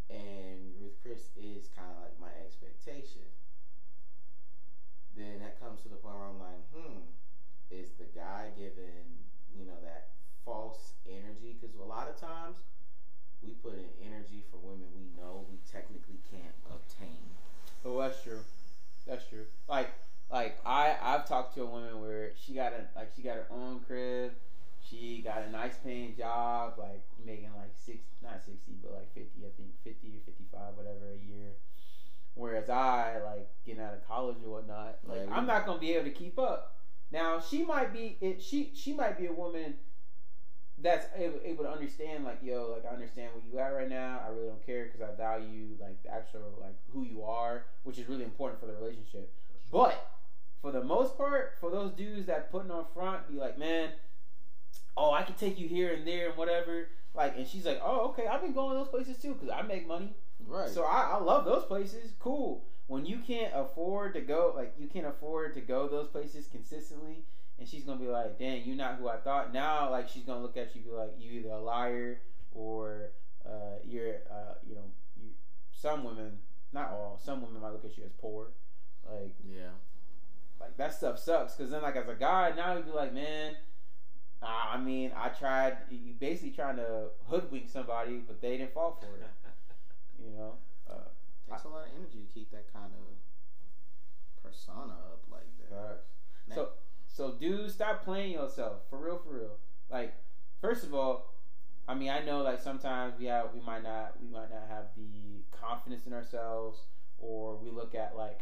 and 0.09 0.75
Ruth 0.76 0.99
Chris 1.00 1.30
is 1.35 1.68
kind 1.68 1.90
of 1.90 1.97
like 1.99 2.18
my 2.18 2.32
expectation. 2.35 3.28
Then 5.14 5.38
that 5.40 5.56
comes 5.56 5.82
to 5.82 5.88
the 5.88 5.97
point 5.97 6.16
where 6.16 6.25
I'm 6.25 6.38
like, 6.38 6.68
hmm, 6.71 7.11
is 7.71 7.92
the 7.92 8.06
guy 8.06 8.50
given, 8.50 9.28
you 9.50 9.64
know, 9.64 9.80
that 9.80 10.09
false 10.44 10.94
energy? 11.06 11.52
Because 11.52 11.75
a 11.75 11.82
lot 11.82 12.09
of 12.09 12.16
times 12.16 12.62
we 13.43 13.53
put 13.53 13.75
in 13.75 13.87
energy 14.01 14.45
for 14.51 14.59
women 14.59 14.87
we 14.95 15.05
know 15.21 15.47
we 15.51 15.59
technically 15.71 16.21
can't 16.31 16.55
obtain. 16.71 17.19
Oh, 17.85 17.99
that's 17.99 18.23
true. 18.23 18.41
That's 19.07 19.27
true. 19.27 19.47
Like, 19.69 19.91
like 20.31 20.59
I 20.65 20.97
I've 21.01 21.27
talked 21.29 21.55
to 21.55 21.63
a 21.63 21.67
woman 21.67 22.01
where 22.01 22.35
she 22.37 22.55
got 22.55 22.73
a 22.73 22.87
like 22.95 23.11
she 23.15 23.23
got 23.23 23.37
her 23.37 23.47
own 23.51 23.81
crib, 23.81 24.33
she 24.81 25.21
got 25.23 25.43
a 25.43 25.51
nice 25.51 25.77
paying 25.79 26.15
job, 26.15 26.79
like 26.79 27.03
making 27.19 27.55
like 27.55 27.73
six 27.75 28.05
not 28.23 28.43
sixty 28.43 28.73
but 28.83 28.93
like 28.93 29.13
fifty 29.13 29.45
I 29.47 29.51
think 29.51 29.71
fifty 29.83 30.17
or 30.17 30.21
fifty 30.21 30.45
five 30.53 30.77
whatever 30.77 31.13
a 31.13 31.17
year. 31.17 31.57
Whereas 32.35 32.69
I 32.71 33.19
like 33.19 33.47
getting 33.65 33.83
out 33.83 33.95
of 33.95 34.07
college 34.07 34.43
or 34.43 34.51
whatnot, 34.51 34.99
like 35.07 35.23
Yeah, 35.23 35.27
I'm 35.31 35.47
not 35.47 35.67
gonna 35.67 35.81
be 35.81 35.93
able 35.93 36.05
to 36.05 36.11
keep 36.11 36.39
up. 36.39 36.77
Now 37.11 37.39
she 37.41 37.63
might 37.63 37.93
be 37.93 38.17
it 38.21 38.41
she 38.41 38.75
she 38.75 38.93
might 38.93 39.19
be 39.19 39.27
a 39.27 39.33
woman 39.33 39.77
that's 40.83 41.07
able, 41.17 41.41
able 41.45 41.65
to 41.65 41.71
understand 41.71 42.25
like 42.25 42.39
yo 42.43 42.75
like 42.75 42.85
I 42.85 42.95
understand 42.95 43.31
where 43.33 43.43
you 43.51 43.59
at 43.59 43.75
right 43.77 43.89
now. 43.89 44.21
I 44.27 44.31
really 44.31 44.49
don't 44.49 44.67
care 44.67 44.85
because 44.85 45.01
I 45.01 45.15
value 45.17 45.69
like 45.81 46.03
the 46.03 46.12
actual 46.12 46.41
like 46.61 46.77
who 46.93 47.05
you 47.05 47.23
are, 47.23 47.65
which 47.85 47.99
is 47.99 48.09
really 48.09 48.25
important 48.25 48.61
for 48.61 48.67
the 48.67 48.75
relationship. 48.75 49.33
But 49.71 50.11
for 50.61 50.71
the 50.71 50.85
most 50.85 51.17
part, 51.17 51.55
for 51.61 51.71
those 51.71 51.93
dudes 51.93 52.27
that 52.27 52.53
putting 52.53 52.71
on 52.71 52.85
front, 52.95 53.29
be 53.31 53.39
like, 53.39 53.59
man, 53.59 53.91
oh, 54.97 55.12
I 55.12 55.23
can 55.23 55.35
take 55.35 55.59
you 55.59 55.67
here 55.67 55.93
and 55.93 56.07
there 56.07 56.29
and 56.29 56.37
whatever. 56.37 56.89
Like, 57.15 57.37
and 57.37 57.47
she's 57.47 57.67
like, 57.67 57.81
oh, 57.83 58.09
okay, 58.11 58.27
I've 58.27 58.43
been 58.43 58.53
going 58.53 58.71
to 58.71 58.79
those 58.79 58.89
places 58.89 59.21
too 59.21 59.35
because 59.35 59.51
I 59.51 59.62
make 59.62 59.87
money. 59.87 60.15
Right. 60.47 60.69
So 60.69 60.85
I, 60.85 61.12
I 61.12 61.21
love 61.21 61.45
those 61.45 61.65
places. 61.65 62.12
Cool. 62.19 62.65
When 62.87 63.07
you 63.07 63.19
can't 63.19 63.53
afford 63.55 64.15
to 64.15 64.21
go, 64.21 64.53
like 64.55 64.75
you 64.79 64.87
can't 64.87 65.07
afford 65.07 65.55
to 65.55 65.61
go 65.61 65.89
those 65.89 66.09
places 66.09 66.47
consistently, 66.47 67.25
and 67.62 67.69
she's 67.71 67.85
gonna 67.85 68.00
be 68.00 68.09
like, 68.09 68.40
"Dang, 68.40 68.64
you're 68.64 68.75
not 68.75 68.97
who 68.97 69.09
I 69.09 69.19
thought." 69.19 69.52
Now, 69.52 69.88
like 69.88 70.09
she's 70.09 70.25
gonna 70.25 70.42
look 70.42 70.57
at 70.57 70.75
you, 70.75 70.81
and 70.83 70.90
be 70.90 70.97
like, 70.97 71.12
"You 71.16 71.31
either 71.38 71.50
a 71.50 71.61
liar 71.61 72.21
or 72.50 73.11
uh, 73.47 73.78
you're, 73.85 74.16
uh, 74.28 74.54
you 74.66 74.75
know, 74.75 74.90
you." 75.16 75.28
Some 75.71 76.02
women, 76.02 76.38
not 76.73 76.90
all, 76.90 77.21
some 77.23 77.40
women 77.40 77.62
might 77.62 77.71
look 77.71 77.85
at 77.85 77.97
you 77.97 78.02
as 78.02 78.11
poor. 78.21 78.49
Like, 79.09 79.37
yeah. 79.49 79.71
like 80.61 80.76
that 80.76 80.92
stuff 80.92 81.21
sucks. 81.21 81.54
Cause 81.54 81.71
then, 81.71 81.83
like 81.83 81.95
as 81.95 82.09
a 82.09 82.14
guy, 82.14 82.52
now 82.57 82.75
you'd 82.75 82.85
be 82.87 82.90
like, 82.90 83.14
"Man." 83.14 83.54
I 84.45 84.76
mean, 84.76 85.12
I 85.16 85.28
tried. 85.28 85.76
You 85.88 86.14
basically 86.19 86.50
trying 86.50 86.75
to 86.75 87.11
hoodwink 87.28 87.69
somebody, 87.69 88.16
but 88.26 88.40
they 88.40 88.57
didn't 88.57 88.75
fall 88.75 88.99
for 89.00 89.16
it. 89.16 89.23
You 90.19 90.37
know. 90.37 90.54
Uh, 90.88 90.95
Takes 91.49 91.64
a 91.64 91.69
lot 91.69 91.83
of 91.83 91.88
energy 91.97 92.19
to 92.26 92.33
keep 92.33 92.50
that 92.52 92.73
kind 92.73 92.92
of 92.95 94.42
persona 94.42 94.92
up 94.92 95.23
like 95.31 95.49
that. 95.69 96.04
Now- 96.49 96.54
So, 96.54 96.69
so 97.12 97.33
dude, 97.33 97.71
stop 97.71 98.04
playing 98.04 98.33
yourself 98.33 98.83
for 98.88 98.99
real, 98.99 99.19
for 99.19 99.35
real. 99.35 99.57
Like, 99.90 100.14
first 100.61 100.85
of 100.85 100.95
all, 100.95 101.35
I 101.87 101.95
mean, 101.95 102.11
I 102.11 102.25
know 102.25 102.42
like 102.42 102.61
sometimes 102.61 103.14
have, 103.25 103.50
we 103.54 103.61
might 103.61 103.83
not, 103.83 104.14
we 104.21 104.28
might 104.28 104.50
not 104.50 104.66
have 104.69 104.87
the 104.97 105.42
confidence 105.50 106.07
in 106.07 106.12
ourselves, 106.12 106.81
or 107.19 107.57
we 107.57 107.71
look 107.71 107.95
at 107.95 108.16
like 108.16 108.40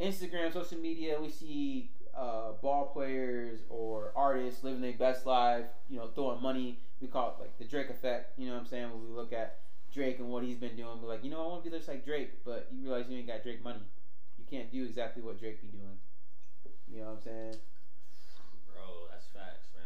Instagram, 0.00 0.52
social 0.52 0.78
media, 0.78 1.20
we 1.20 1.28
see 1.28 1.90
uh, 2.16 2.52
ball 2.62 2.90
players 2.92 3.60
or 3.68 4.12
artists 4.16 4.64
living 4.64 4.80
their 4.80 4.92
best 4.92 5.26
life, 5.26 5.66
you 5.88 5.96
know, 5.96 6.08
throwing 6.14 6.42
money. 6.42 6.78
We 7.00 7.08
call 7.08 7.36
it 7.36 7.40
like 7.40 7.58
the 7.58 7.64
Drake 7.64 7.90
effect. 7.90 8.38
You 8.38 8.46
know 8.46 8.54
what 8.54 8.60
I'm 8.60 8.66
saying? 8.66 8.90
When 8.90 9.02
we 9.02 9.14
look 9.14 9.32
at 9.32 9.60
Drake 9.92 10.18
and 10.18 10.28
what 10.28 10.44
he's 10.44 10.56
been 10.56 10.76
doing, 10.76 11.00
we're 11.02 11.08
like, 11.08 11.24
you 11.24 11.30
know, 11.30 11.42
I 11.42 11.46
want 11.48 11.64
to 11.64 11.70
be 11.70 11.76
just 11.76 11.88
like 11.88 12.04
Drake, 12.04 12.44
but 12.44 12.68
you 12.72 12.82
realize 12.82 13.06
you 13.08 13.18
ain't 13.18 13.26
got 13.26 13.42
Drake 13.42 13.62
money. 13.62 13.82
You 14.38 14.44
can't 14.50 14.70
do 14.70 14.84
exactly 14.84 15.22
what 15.22 15.38
Drake 15.38 15.60
be 15.60 15.68
doing. 15.68 15.98
You 16.92 17.00
know 17.00 17.06
what 17.06 17.12
I'm 17.16 17.22
saying? 17.22 17.54
Bro, 18.66 19.08
that's 19.10 19.24
facts, 19.26 19.68
man. 19.74 19.84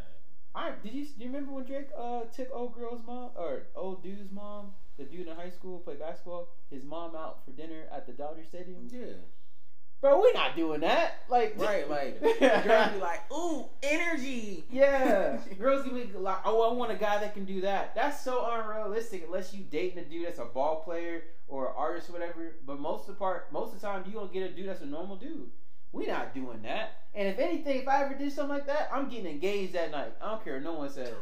I 0.55 0.73
did 0.83 0.93
you 0.93 1.05
do 1.05 1.25
you 1.25 1.27
remember 1.27 1.53
when 1.53 1.65
Drake 1.65 1.89
uh 1.97 2.23
took 2.35 2.49
old 2.53 2.75
girl's 2.75 3.01
mom 3.07 3.31
or 3.37 3.63
old 3.77 4.03
dude's 4.03 4.33
mom, 4.33 4.73
the 4.99 5.05
dude 5.05 5.29
in 5.29 5.37
high 5.37 5.51
school 5.51 5.79
play 5.79 5.95
basketball, 5.95 6.49
his 6.69 6.83
mom 6.83 7.15
out 7.15 7.45
for 7.45 7.53
dinner 7.53 7.85
at 7.93 8.07
the 8.07 8.13
Dodger 8.13 8.45
Stadium? 8.45 8.89
Yeah. 8.91 9.23
Bro, 10.01 10.21
we're 10.21 10.33
not 10.33 10.57
doing 10.57 10.81
that. 10.81 11.23
Like 11.29 11.55
Right, 11.57 11.89
like 11.89 12.21
girls 12.41 12.93
be 12.93 12.99
like, 12.99 13.33
ooh, 13.33 13.67
energy. 13.85 14.65
Yeah, 14.71 15.39
girls 15.59 15.87
gonna 15.87 16.05
be 16.05 16.19
like, 16.19 16.39
oh, 16.45 16.69
I 16.69 16.73
want 16.75 16.91
a 16.91 16.97
guy 16.97 17.19
that 17.21 17.35
can 17.35 17.45
do 17.45 17.61
that. 17.61 17.95
That's 17.95 18.21
so 18.21 18.51
unrealistic 18.51 19.25
unless 19.27 19.55
you 19.55 19.65
dating 19.71 19.99
a 19.99 20.05
dude 20.05 20.27
that's 20.27 20.41
a 20.41 20.45
ball 20.45 20.83
player 20.83 21.23
or 21.47 21.69
an 21.69 21.75
artist 21.77 22.11
or 22.11 22.15
whatever. 22.15 22.57
But 22.67 22.81
most 22.81 23.03
of 23.03 23.15
the 23.15 23.19
part, 23.19 23.53
most 23.53 23.75
of 23.75 23.81
the 23.81 23.87
time, 23.87 24.05
you 24.07 24.13
gonna 24.13 24.33
get 24.33 24.43
a 24.43 24.53
dude 24.53 24.69
that's 24.69 24.83
a 24.83 24.87
normal 24.87 25.17
dude. 25.17 25.51
We 25.97 26.07
not 26.07 26.35
doing 26.35 26.61
that. 26.63 27.05
And 27.15 27.27
if 27.29 27.39
anything, 27.39 27.81
if 27.81 27.89
I 27.89 28.05
ever 28.05 28.15
did 28.15 28.31
something 28.31 28.51
like 28.57 28.67
that, 28.67 28.91
I'm 28.93 29.09
getting 29.09 29.27
engaged 29.27 29.73
that 29.73 29.91
night. 29.91 30.15
I 30.21 30.31
don't 30.31 30.45
care 30.45 30.61
no 30.61 30.75
one 30.75 30.91
says. 30.91 31.15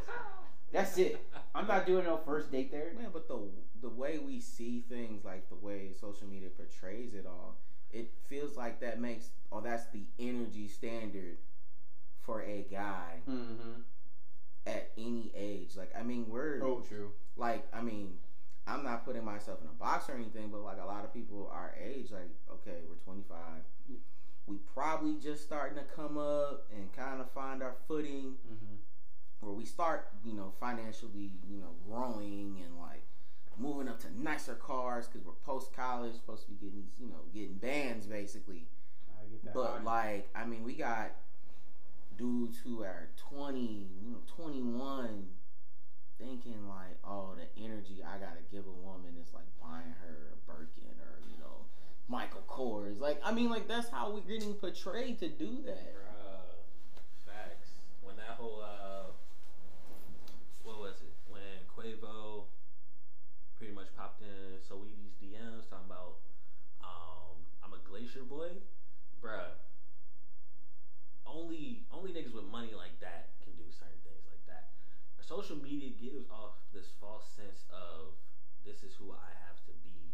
That's 0.73 0.97
it. 0.97 1.25
I'm 1.53 1.67
not 1.67 1.85
doing 1.85 2.03
no 2.03 2.17
first 2.17 2.51
date 2.51 2.71
there. 2.71 2.91
Man, 2.97 3.09
but 3.13 3.27
the 3.29 3.39
the 3.81 3.87
way 3.89 4.17
we 4.17 4.41
see 4.41 4.83
things, 4.89 5.23
like 5.23 5.47
the 5.47 5.55
way 5.55 5.93
social 5.93 6.27
media 6.27 6.49
portrays 6.49 7.13
it 7.13 7.25
all, 7.25 7.55
it 7.91 8.11
feels 8.27 8.57
like 8.57 8.81
that 8.81 8.99
makes 8.99 9.29
or 9.51 9.61
that's 9.61 9.85
the 9.87 10.03
energy 10.19 10.67
standard 10.67 11.37
for 12.21 12.41
a 12.43 12.65
guy 12.69 13.19
Mm-hmm. 13.29 13.79
at 14.67 14.91
any 14.97 15.31
age. 15.35 15.77
Like, 15.77 15.95
I 15.97 16.03
mean, 16.03 16.27
we're 16.27 16.59
Oh, 16.61 16.81
true. 16.81 17.11
like, 17.37 17.65
I 17.73 17.81
mean, 17.81 18.17
I'm 18.67 18.83
not 18.83 19.05
putting 19.05 19.23
myself 19.23 19.61
in 19.61 19.67
a 19.67 19.71
box 19.73 20.09
or 20.09 20.15
anything, 20.15 20.49
but 20.49 20.61
like 20.61 20.79
a 20.81 20.85
lot 20.85 21.05
of 21.05 21.13
people 21.13 21.47
our 21.53 21.73
age, 21.81 22.11
like, 22.11 22.29
okay, 22.51 22.79
we're 22.89 22.95
25. 22.95 23.37
We 24.47 24.57
probably 24.73 25.15
just 25.19 25.43
starting 25.43 25.77
to 25.77 25.83
come 25.83 26.17
up 26.17 26.67
and 26.71 26.93
kind 26.93 27.19
of 27.19 27.31
find 27.31 27.63
our 27.63 27.75
footing 27.87 28.35
Mm-hmm. 28.45 28.75
where 29.39 29.53
we 29.53 29.65
start, 29.65 30.09
you 30.23 30.33
know, 30.33 30.53
financially, 30.59 31.33
you 31.49 31.57
know, 31.57 31.75
growing 31.87 32.61
and 32.63 32.77
like 32.79 33.03
moving 33.57 33.87
up 33.87 33.99
to 34.01 34.21
nicer 34.21 34.53
cars 34.55 35.07
because 35.07 35.25
we're 35.25 35.33
post 35.33 35.73
college, 35.73 36.13
supposed 36.13 36.45
to 36.45 36.51
be 36.51 36.55
getting 36.55 36.81
these, 36.81 36.93
you 36.99 37.07
know, 37.07 37.21
getting 37.33 37.57
bands 37.57 38.05
basically. 38.05 38.67
I 39.19 39.25
get 39.31 39.43
that. 39.45 39.53
But 39.53 39.83
like, 39.83 40.29
I 40.35 40.45
mean, 40.45 40.63
we 40.63 40.73
got 40.75 41.11
dudes 42.17 42.57
who 42.63 42.83
are 42.83 43.09
20, 43.17 43.59
you 44.03 44.11
know, 44.11 44.19
21, 44.27 45.27
thinking 46.17 46.67
like, 46.67 46.97
oh, 47.03 47.35
the 47.35 47.61
energy 47.61 48.03
I 48.03 48.17
gotta 48.17 48.41
give 48.51 48.65
a 48.67 48.71
woman 48.71 49.17
is 49.21 49.33
like 49.33 49.45
buying 49.61 49.93
her 50.01 50.33
a 50.33 50.51
Birkin 50.51 50.83
or 50.83 50.89
you 50.89 50.97
know, 50.97 51.04
Michael 52.07 52.43
Kors. 52.47 52.99
Like, 52.99 53.19
I 53.23 53.31
mean, 53.31 53.49
like 53.49 53.67
that's 53.67 53.89
how 53.89 54.11
we're 54.11 54.21
getting 54.21 54.53
portrayed 54.53 55.19
to 55.19 55.29
do 55.29 55.57
that. 55.65 55.95
Facts. 57.25 57.69
When 58.01 58.15
that 58.17 58.37
whole 58.37 58.61
uh, 58.61 59.11
what 60.63 60.79
was 60.79 60.95
it? 61.01 61.13
When 61.27 61.41
Quavo 61.75 62.43
pretty 63.57 63.73
much 63.73 63.87
popped 63.97 64.21
in 64.21 64.59
Saweetie's 64.61 65.15
DMs 65.21 65.69
talking 65.69 65.87
about 65.87 66.21
um, 66.83 67.41
I'm 67.63 67.73
a 67.73 67.81
glacier 67.87 68.23
boy, 68.23 68.49
bruh. 69.23 69.57
Only 71.25 71.85
only 71.91 72.11
niggas 72.11 72.33
with 72.33 72.45
money 72.45 72.73
like 72.77 72.99
that 73.01 73.33
can 73.43 73.53
do 73.57 73.65
certain 73.73 73.97
things 74.05 74.23
like 74.29 74.45
that. 74.45 74.69
Social 75.25 75.57
media 75.57 75.89
gives 75.89 76.29
off 76.29 76.61
this 76.71 76.85
false 77.01 77.25
sense 77.35 77.65
of 77.73 78.13
this 78.63 78.83
is 78.83 78.93
who 78.93 79.09
I 79.11 79.29
have 79.49 79.57
to 79.65 79.73
be 79.81 80.13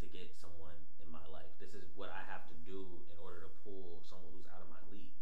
to 0.00 0.06
get 0.06 0.36
someone 0.40 0.76
in 1.00 1.08
my 1.10 1.24
life. 1.32 1.50
This 1.60 1.72
is 1.72 1.88
what 1.96 2.10
I 2.12 2.22
have 2.28 2.48
to 2.52 2.56
do 2.68 3.00
in 3.08 3.16
order 3.22 3.48
to 3.48 3.50
pull 3.64 4.04
someone 4.04 4.32
who's 4.36 4.48
out 4.50 4.60
of 4.60 4.68
my 4.68 4.82
league. 4.92 5.16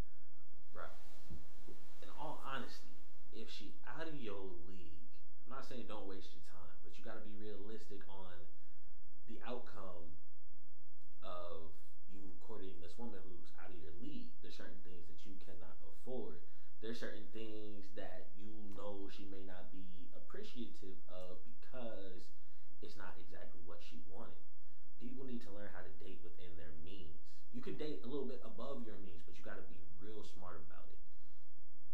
Bruh. 0.75 0.91
In 2.03 2.09
all 2.19 2.43
honesty, 2.43 2.99
if 3.33 3.51
she 3.51 3.75
out 3.87 4.09
of 4.09 4.17
your 4.19 4.43
league, 4.67 5.07
I'm 5.47 5.55
not 5.55 5.69
saying 5.69 5.87
don't 5.87 6.07
waste 6.07 6.35
your 6.35 6.45
time, 6.51 6.75
but 6.83 6.99
you 6.99 7.05
gotta 7.05 7.23
be 7.23 7.35
realistic 7.35 8.03
on 8.09 8.35
the 9.29 9.39
outcome 9.47 10.15
of 11.23 11.73
you 12.13 12.37
courting 12.45 12.79
this 12.81 12.95
woman 12.99 13.19
who's 13.25 13.51
out 13.59 13.71
of 13.71 13.79
your 13.81 13.95
league. 13.99 14.31
There's 14.43 14.57
certain 14.57 14.83
things 14.85 15.07
that 15.09 15.25
you 15.25 15.35
cannot 15.41 15.79
afford. 15.83 16.45
There's 16.81 17.01
certain 17.01 17.27
things 17.33 17.89
that 17.97 18.29
you 18.37 18.53
know 18.77 19.09
she 19.09 19.25
may 19.25 19.43
not 19.43 19.73
be 19.73 20.11
appreciative 20.13 21.01
of 21.09 21.41
because 21.45 22.29
it's 22.83 22.97
not 22.97 23.17
exactly 23.17 23.65
what 23.65 23.81
she 23.81 24.05
wanted. 24.11 24.37
People 25.05 25.25
need 25.25 25.43
to 25.43 25.51
learn 25.51 25.69
how 25.69 25.83
to 25.83 25.91
date 25.91 26.23
within 26.23 26.57
their 26.57 26.73
means. 26.73 27.19
You 27.53 27.61
can 27.61 27.77
date 27.77 28.01
a 28.03 28.07
little 28.07 28.25
bit 28.27 28.41
above 28.43 28.83
your 28.83 28.97
means, 28.97 29.21
but 29.23 29.37
you 29.37 29.45
got 29.45 29.57
to 29.57 29.63
be 29.63 29.77
real 30.01 30.25
smart 30.25 30.57
about 30.57 30.89
it. 30.89 30.99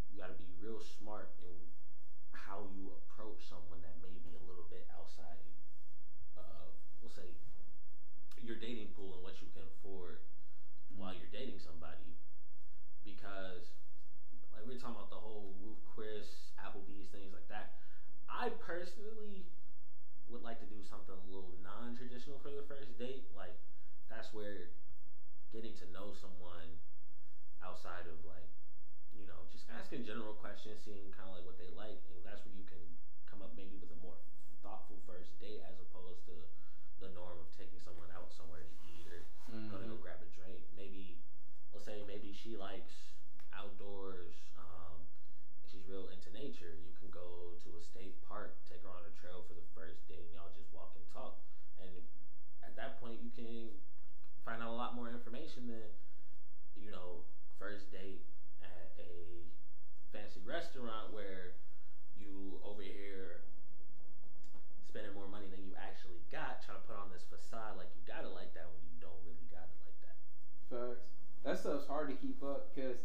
You 0.08 0.18
got 0.18 0.28
to 0.28 0.34
be 0.34 0.48
real 0.50 0.80
smart 0.80 1.34
in 1.38 1.66
how 2.32 2.66
you 2.66 2.92
approach 2.92 3.48
someone 3.48 3.80
that 3.82 4.00
may 4.00 4.16
be 4.16 4.34
a 4.34 4.40
little 4.40 4.62
bit 4.62 4.86
outside 4.88 5.40
of, 6.36 6.76
we'll 7.00 7.10
say, 7.10 7.34
your 8.38 8.56
dating 8.56 8.90
pool 8.90 9.14
and 9.14 9.22
what 9.22 9.40
you 9.40 9.48
can 9.48 9.64
afford 9.64 10.20
while 10.88 11.12
you're 11.12 11.26
dating 11.26 11.58
somebody, 11.58 12.14
because 13.02 13.74
like 14.52 14.64
we 14.64 14.74
are 14.74 14.78
talking 14.78 14.94
about 14.94 15.10
the 15.10 15.18
whole 15.18 15.52
Ruth 15.60 15.84
Chris, 15.84 16.52
Applebee's, 16.58 17.08
things 17.08 17.32
like 17.32 17.48
that. 17.48 17.74
I 18.28 18.50
personally 18.50 19.48
would 20.30 20.46
like 20.46 20.62
to 20.62 20.68
do 20.70 20.78
something 20.86 21.14
a 21.14 21.26
little 21.26 21.58
non-traditional 21.60 22.38
for 22.38 22.54
the 22.54 22.64
first 22.70 22.94
date. 22.96 23.26
Like 23.34 23.58
that's 24.06 24.30
where 24.30 24.70
getting 25.50 25.74
to 25.82 25.86
know 25.90 26.14
someone 26.14 26.78
outside 27.60 28.06
of 28.06 28.22
like 28.22 28.50
you 29.10 29.26
know 29.26 29.46
just 29.50 29.66
asking 29.68 30.06
general 30.06 30.38
questions, 30.38 30.80
seeing 30.86 31.10
kind 31.12 31.26
of 31.26 31.34
like 31.34 31.46
what 31.46 31.58
they 31.58 31.70
like, 31.74 32.00
and 32.14 32.22
that's 32.22 32.46
where 32.46 32.54
you 32.54 32.64
can 32.64 32.80
come 33.26 33.42
up 33.42 33.54
maybe 33.58 33.78
with 33.78 33.90
a 33.90 33.98
more 33.98 34.18
thoughtful 34.62 35.02
first 35.04 35.34
date 35.42 35.62
as 35.66 35.76
opposed 35.82 36.22
to 36.30 36.34
the 37.02 37.10
norm 37.16 37.40
of 37.40 37.48
taking 37.56 37.80
someone 37.82 38.12
out 38.12 38.28
somewhere 38.30 38.62
to 38.62 38.74
eat 38.86 39.08
or 39.08 39.26
mm-hmm. 39.50 39.72
gonna 39.72 39.90
go 39.90 39.98
grab 39.98 40.22
a 40.22 40.28
drink. 40.30 40.62
Maybe 40.76 41.18
let's 41.74 41.86
say 41.86 42.06
maybe 42.06 42.30
she 42.30 42.54
likes 42.54 43.10
outdoors. 43.56 44.36
Um, 44.56 45.00
she's 45.66 45.84
real 45.88 46.12
into 46.12 46.28
nature. 46.30 46.76
You 46.76 46.92
can 46.98 47.08
go 47.10 47.56
to 47.64 47.68
a 47.76 47.82
state 47.82 48.16
park, 48.24 48.56
take 48.68 48.84
her 48.84 48.92
on 48.92 49.04
a 49.04 49.14
trail 49.16 49.44
for 49.48 49.56
the 49.56 49.66
first 49.76 50.04
date, 50.08 50.28
and 50.30 50.32
y'all 50.36 50.52
just 50.54 50.70
walk 50.72 50.96
and 50.96 51.04
talk. 51.12 51.40
And 51.80 51.92
at 52.64 52.69
that 52.80 53.00
point, 53.00 53.20
you 53.20 53.30
can 53.36 53.68
find 54.44 54.62
out 54.62 54.72
a 54.72 54.78
lot 54.80 54.96
more 54.96 55.12
information 55.12 55.68
than 55.68 55.92
you 56.74 56.90
know 56.90 57.28
first 57.60 57.92
date 57.92 58.24
at 58.64 58.96
a 58.98 59.44
fancy 60.12 60.40
restaurant 60.48 61.12
where 61.12 61.60
you 62.16 62.58
over 62.64 62.80
here 62.82 63.44
spending 64.88 65.12
more 65.14 65.28
money 65.28 65.46
than 65.52 65.62
you 65.62 65.76
actually 65.76 66.18
got, 66.32 66.64
trying 66.64 66.80
to 66.80 66.84
put 66.88 66.96
on 66.96 67.12
this 67.12 67.22
facade 67.28 67.76
like 67.76 67.92
you 67.94 68.02
got 68.08 68.24
it 68.24 68.32
like 68.32 68.56
that 68.56 68.66
when 68.72 68.82
you 68.82 68.96
don't 68.98 69.20
really 69.22 69.46
got 69.52 69.68
it 69.68 69.78
like 69.84 69.98
that. 70.00 70.16
Facts. 70.66 71.06
That 71.44 71.58
stuff's 71.60 71.86
hard 71.86 72.08
to 72.08 72.16
keep 72.16 72.42
up 72.42 72.74
because 72.74 72.98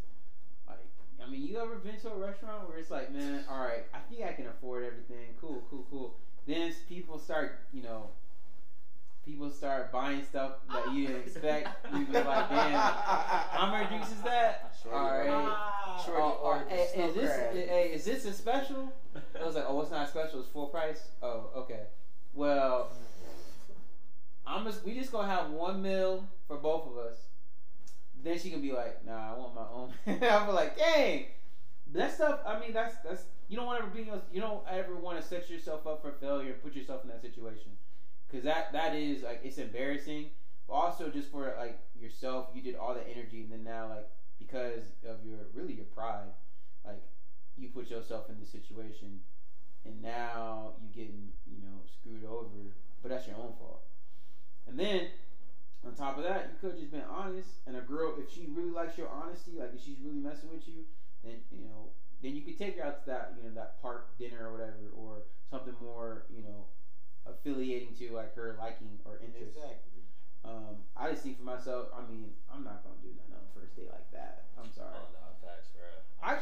like, 0.68 0.90
I 1.22 1.30
mean, 1.30 1.44
you 1.44 1.60
ever 1.60 1.76
been 1.76 2.00
to 2.02 2.12
a 2.12 2.18
restaurant 2.18 2.68
where 2.68 2.78
it's 2.78 2.92
like, 2.92 3.14
man, 3.14 3.46
all 3.50 3.62
right, 3.62 3.86
I 3.94 4.00
think 4.00 4.24
I 4.24 4.34
can 4.34 4.48
afford 4.48 4.84
everything. 4.84 5.36
Cool, 5.40 5.64
cool, 5.70 5.86
cool. 5.90 6.16
Then 6.48 6.74
people 6.90 7.20
start, 7.20 7.60
you 7.72 7.82
know, 7.82 8.10
people 9.26 9.50
start 9.50 9.92
buying 9.92 10.24
stuff 10.24 10.54
that 10.72 10.94
you 10.94 11.08
didn't 11.08 11.24
expect. 11.24 11.70
you 11.94 12.06
be 12.06 12.14
like, 12.14 12.26
damn, 12.50 12.80
how 12.80 13.72
many 13.72 13.88
drinks 13.88 14.12
is 14.12 14.22
that? 14.22 14.76
Shorty, 14.82 14.98
all 14.98 15.18
right. 15.18 16.04
Shorty, 16.06 16.22
oh, 16.22 16.40
oh, 16.44 16.64
hey, 16.70 17.04
is 17.04 17.16
this 17.16 17.32
hey, 17.54 17.92
is 17.94 18.06
this 18.06 18.26
a 18.26 18.34
special? 18.34 18.94
I 19.40 19.46
was 19.46 19.56
like, 19.56 19.66
oh, 19.68 19.82
it's 19.82 19.92
not 19.92 20.08
special. 20.10 20.40
It's 20.40 20.50
full 20.50 20.68
price. 20.68 21.02
Oh, 21.22 21.50
okay. 21.56 21.84
Well, 22.34 22.92
I'm 24.46 24.66
just 24.66 24.86
we 24.86 24.94
just 24.94 25.12
gonna 25.12 25.28
have 25.28 25.52
one 25.52 25.82
meal 25.82 26.28
for 26.48 26.58
both 26.58 26.88
of 26.88 26.98
us 26.98 27.18
then 28.26 28.40
she 28.40 28.50
can 28.50 28.60
be 28.60 28.74
like, 28.74 29.06
nah, 29.06 29.34
I 29.34 29.38
want 29.38 29.56
my 29.56 29.68
own. 29.72 29.94
I'm 30.22 30.54
like, 30.54 30.78
dang. 30.78 31.28
That 31.94 32.14
stuff. 32.14 32.40
I 32.46 32.60
mean, 32.60 32.74
that's 32.74 32.96
that's 33.08 33.24
you 33.48 33.56
don't 33.56 33.68
want 33.68 33.80
to 33.80 33.86
ever 33.86 33.96
be 33.96 34.12
you 34.34 34.42
don't 34.42 34.64
ever 34.68 34.96
want 34.96 35.22
to 35.22 35.26
set 35.26 35.50
yourself 35.50 35.86
up 35.88 36.02
for 36.02 36.12
failure 36.12 36.54
and 36.54 36.64
put 36.64 36.76
yourself 36.76 37.04
in 37.04 37.10
that 37.10 37.22
situation 37.22 37.72
because 38.36 38.44
that 38.44 38.74
that 38.74 38.94
is 38.94 39.24
like 39.24 39.40
it's 39.46 39.58
embarrassing. 39.58 40.30
But 40.68 40.74
also 40.74 41.10
just 41.10 41.32
for 41.32 41.54
like 41.58 41.80
yourself, 41.98 42.50
you 42.54 42.62
did 42.62 42.76
all 42.76 42.94
the 42.94 43.08
energy, 43.08 43.42
and 43.42 43.52
then 43.52 43.64
now 43.64 43.88
like 43.88 44.10
because 44.38 44.92
of 45.08 45.24
your 45.24 45.38
really 45.54 45.74
your 45.74 45.86
pride, 45.86 46.34
like 46.84 47.02
you 47.56 47.70
put 47.70 47.90
yourself 47.90 48.30
in 48.30 48.38
this 48.38 48.50
situation, 48.50 49.22
and 49.86 50.02
now 50.02 50.74
you 50.82 50.90
getting 50.90 51.32
you 51.48 51.62
know 51.62 51.80
screwed 51.86 52.26
over. 52.26 52.76
But 53.02 53.10
that's 53.10 53.26
your 53.26 53.38
own 53.38 53.54
fault. 53.54 53.84
And 54.68 54.78
then 54.78 55.08
on 55.86 55.94
top 55.94 56.18
of 56.18 56.24
that, 56.24 56.50
you 56.50 56.58
could 56.60 56.78
just 56.78 56.92
been 56.92 57.04
honest. 57.04 57.60
And 57.68 57.78
a 57.78 57.82
girl, 57.82 58.16
if 58.18 58.30
she 58.30 58.48
really 58.48 58.72
likes 58.72 58.98
your 58.98 59.08
honesty, 59.08 59.54
like 59.58 59.74
if 59.74 59.82
she's 59.82 60.00
really 60.02 60.20
messing 60.20 60.50
with 60.50 60.68
you, 60.68 60.84
then 61.24 61.38
you 61.50 61.62
know, 61.62 61.92
then 62.22 62.36
you 62.36 62.42
could 62.42 62.58
take 62.58 62.76
her 62.76 62.84
out 62.84 63.00
to 63.00 63.06
that, 63.06 63.36
you 63.38 63.48
know, 63.48 63.56
that 63.56 63.82
park 63.82 64.18
dinner 64.18 64.50
or 64.50 64.52
whatever, 64.52 64.90
or 64.94 65.24
something 65.50 65.76
more, 65.80 66.26
you 66.30 66.42
know, 66.42 66.66
affiliating 67.26 67.94
to 67.96 68.12
like 68.12 68.34
her 68.34 68.54
liking 68.54 69.00
or 69.06 69.18
interest. 69.18 69.58
Exactly. 69.58 70.04
Um, 70.44 70.84
I 70.96 71.10
just 71.10 71.24
think 71.24 71.38
for 71.38 71.44
myself, 71.44 71.88
I 71.92 72.02
mean, 72.02 72.36
I'm 72.48 72.64
not 72.64 72.84
gonna 72.84 73.02
do 73.02 73.12
nothing 73.14 73.34
on 73.34 73.42
the 73.44 73.60
first 73.60 73.76
day 73.76 73.88
like 73.88 74.12
that. 74.12 74.44
I'm 74.58 74.70
sorry. 74.70 74.96
Oh 74.96 75.08
no, 75.12 75.34
facts, 75.42 75.70
bro. 75.74 75.82
I, 76.22 76.38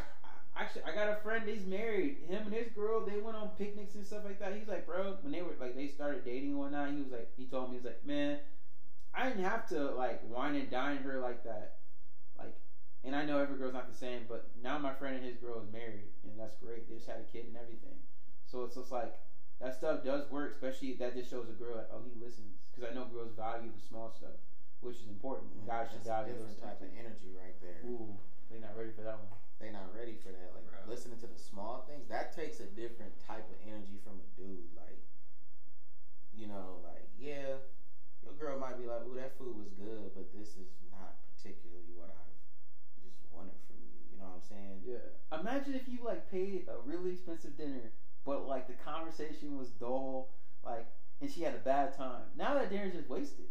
actually, 0.56 0.84
I 0.84 0.92
got 0.92 1.08
a 1.08 1.16
friend. 1.16 1.48
He's 1.48 1.66
married. 1.66 2.18
Him 2.18 2.46
and 2.46 2.54
his 2.54 2.70
girl, 2.70 3.02
they 3.02 3.18
went 3.18 3.38
on 3.38 3.50
picnics 3.50 3.96
and 3.96 4.06
stuff 4.06 4.24
like 4.24 4.40
that. 4.40 4.54
He's 4.54 4.68
like, 4.68 4.86
bro, 4.86 5.14
when 5.22 5.32
they 5.32 5.42
were 5.42 5.56
like, 5.56 5.74
they 5.74 5.88
started 5.88 6.24
dating 6.24 6.50
and 6.50 6.60
whatnot. 6.60 6.90
He 6.90 7.00
was 7.00 7.12
like, 7.12 7.34
he 7.36 7.46
told 7.46 7.70
me, 7.70 7.76
he's 7.78 7.86
like, 7.86 8.04
man, 8.04 8.40
I 9.14 9.28
didn't 9.28 9.44
have 9.44 9.66
to 9.68 9.92
like 9.92 10.20
wine 10.24 10.56
and 10.56 10.70
dine 10.70 11.00
her 11.02 11.20
like 11.20 11.44
that. 11.44 11.72
Like, 12.38 12.56
and 13.04 13.16
I 13.16 13.24
know 13.24 13.38
every 13.38 13.56
girl's 13.56 13.74
not 13.74 13.88
the 13.88 13.94
same, 13.94 14.26
but 14.26 14.56
now 14.56 14.78
my 14.78 14.92
friend 14.92 15.16
and 15.16 15.24
his 15.24 15.38
girl 15.38 15.60
is 15.60 15.68
married, 15.68 16.12
and 16.24 16.40
that's 16.40 16.56
great. 16.56 16.88
They 16.88 16.96
just 16.96 17.06
had 17.08 17.20
a 17.20 17.24
kid 17.24 17.48
and 17.48 17.58
everything. 17.58 18.04
So 18.46 18.64
it's 18.64 18.76
just 18.76 18.92
like 18.92 19.20
that 19.64 19.76
stuff 19.76 20.04
does 20.04 20.30
work, 20.30 20.56
especially 20.56 20.98
that 20.98 21.16
just 21.16 21.30
shows 21.30 21.50
a 21.50 21.54
girl 21.54 21.78
like, 21.78 21.88
oh, 21.90 22.04
he 22.04 22.20
listens. 22.20 22.70
Because 22.70 22.92
I 22.92 22.94
know 22.94 23.06
girls 23.06 23.34
value 23.34 23.72
the 23.72 23.80
small 23.80 24.12
stuff, 24.12 24.36
which 24.82 24.98
is 24.98 25.08
important. 25.08 25.64
Mm, 25.64 25.68
Guys 25.68 25.90
should 25.92 26.04
value 26.04 26.34
different 26.34 26.60
type 26.60 26.82
of 26.82 26.90
energy 26.94 27.32
right 27.32 27.60
there. 27.62 27.82
Ooh, 27.86 28.20
they 28.50 28.60
not 28.60 28.76
ready 28.76 28.92
for 28.92 29.04
that 29.04 29.18
one. 29.18 29.30
They 29.60 29.72
not 29.72 29.94
ready 29.94 30.16
for 30.16 30.32
that. 30.32 30.54
Like 30.54 30.70
Bro. 30.70 30.80
listening 30.90 31.18
to 31.20 31.28
the 31.28 31.38
small 31.38 31.84
things, 31.84 32.10
that 32.10 32.34
takes 32.34 32.60
a 32.60 32.66
different 32.66 33.18
type 33.20 33.50
of 33.50 33.56
energy 33.66 33.98
from 34.04 34.20
a 34.20 34.28
dude. 34.36 34.76
Like, 34.76 35.02
you 36.34 36.48
know, 36.48 36.82
like 36.84 37.08
yeah 37.18 37.56
your 38.22 38.34
girl 38.34 38.58
might 38.58 38.78
be 38.78 38.86
like, 38.86 39.06
"Ooh, 39.06 39.16
that 39.16 39.38
food 39.38 39.56
was 39.56 39.72
good, 39.72 40.14
but 40.14 40.32
this 40.34 40.58
is 40.58 40.68
not 40.92 41.16
particularly 41.24 41.92
what 41.94 42.10
I've 42.10 43.04
just 43.04 43.20
wanted 43.32 43.56
from 43.68 43.78
you." 43.78 44.12
You 44.12 44.18
know 44.18 44.26
what 44.26 44.36
I'm 44.36 44.42
saying? 44.42 44.82
Yeah. 44.84 45.38
Imagine 45.38 45.74
if 45.74 45.88
you 45.88 46.04
like 46.04 46.30
paid 46.30 46.68
a 46.68 46.78
really 46.80 47.12
expensive 47.12 47.56
dinner, 47.58 47.92
but 48.24 48.48
like 48.48 48.68
the 48.68 48.74
conversation 48.74 49.58
was 49.58 49.70
dull, 49.70 50.30
like, 50.64 50.88
and 51.22 51.30
she 51.30 51.42
had 51.42 51.54
a 51.54 51.60
bad 51.60 51.94
time. 51.94 52.32
Now 52.36 52.54
that 52.56 52.70
dinner's 52.70 52.94
just 52.94 53.10
wasted. 53.10 53.48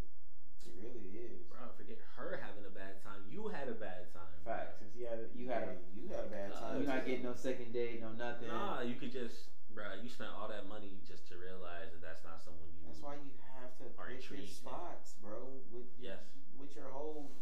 It 0.64 0.74
really 0.78 1.16
is. 1.16 1.42
Bro, 1.42 1.72
forget 1.76 1.98
her 2.14 2.36
having 2.36 2.64
a 2.64 2.70
bad 2.70 3.02
time. 3.02 3.24
You 3.28 3.48
had 3.48 3.68
a 3.68 3.74
bad 3.74 4.12
time. 4.12 4.44
Facts. 4.44 4.78
Since 4.78 4.94
you 4.94 5.06
had 5.06 5.18
a, 5.18 5.26
you 5.34 5.48
had 5.48 5.64
a, 5.64 5.76
you 5.92 6.08
had 6.08 6.24
a 6.26 6.28
bad 6.28 6.52
time. 6.52 6.76
You're 6.76 6.86
not 6.86 7.04
getting 7.04 7.22
no 7.22 7.34
second 7.34 7.72
date, 7.72 8.00
no 8.00 8.12
nothing. 8.12 8.48
Nah, 8.48 8.80
you 8.80 8.94
could 8.94 9.10
just, 9.10 9.48
bro. 9.70 9.94
You 9.94 10.08
spent 10.08 10.30
all 10.30 10.46
that 10.48 10.64
money 10.66 11.00
just 11.04 11.26
to 11.28 11.36
realize 11.36 11.90
that 11.90 12.00
that's 12.00 12.22
not 12.22 12.40
someone 12.40 12.68
you. 12.78 12.86
That's 12.86 13.00
why 13.00 13.14
you 13.14 13.32
have 13.54 13.76
to 13.78 13.86
pick 14.06 14.30
your 14.30 14.46
spots, 14.46 15.14
bro. 15.20 15.62
With 15.72 15.86
yes, 15.98 16.20
with 16.56 16.76
your 16.76 16.88
whole 16.90 17.32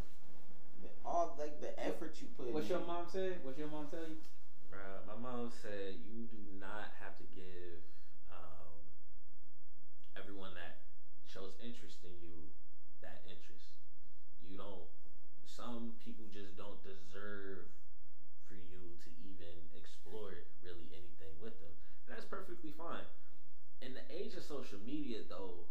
all 1.04 1.34
like 1.38 1.60
the 1.60 1.78
effort 1.78 2.20
you 2.20 2.28
put. 2.28 2.52
What's 2.52 2.66
in. 2.66 2.76
your 2.78 2.86
mom 2.86 3.06
say? 3.06 3.36
What's 3.42 3.58
your 3.58 3.68
mom 3.68 3.86
tell 3.88 4.06
you? 4.06 4.16
Bro, 4.70 5.02
my 5.04 5.16
mom 5.16 5.50
said 5.50 5.96
you 5.96 6.26
do 6.26 6.38
not 6.38 6.92
have 6.92 7.16
to 7.18 7.24
give 7.24 7.84
um, 8.30 8.92
everyone 10.16 10.54
that 10.54 10.78
shows 11.24 11.56
interest 11.58 12.04
in 12.04 12.18
you 12.18 12.52
that 13.00 13.22
interest. 13.24 13.76
You 14.40 14.56
don't. 14.56 14.88
Some 15.44 15.96
people 16.00 16.28
just 16.28 16.56
don't 16.56 16.82
deserve 16.82 17.68
for 18.40 18.54
you 18.54 18.96
to 18.96 19.10
even 19.10 19.68
explore 19.72 20.44
really 20.60 20.92
anything 20.92 21.38
with 21.40 21.58
them. 21.58 21.74
And 22.06 22.14
that's 22.14 22.24
perfectly 22.24 22.70
fine. 22.70 23.06
In 23.80 23.94
the 23.94 24.04
age 24.10 24.34
of 24.34 24.44
social 24.44 24.80
media, 24.80 25.22
though, 25.22 25.68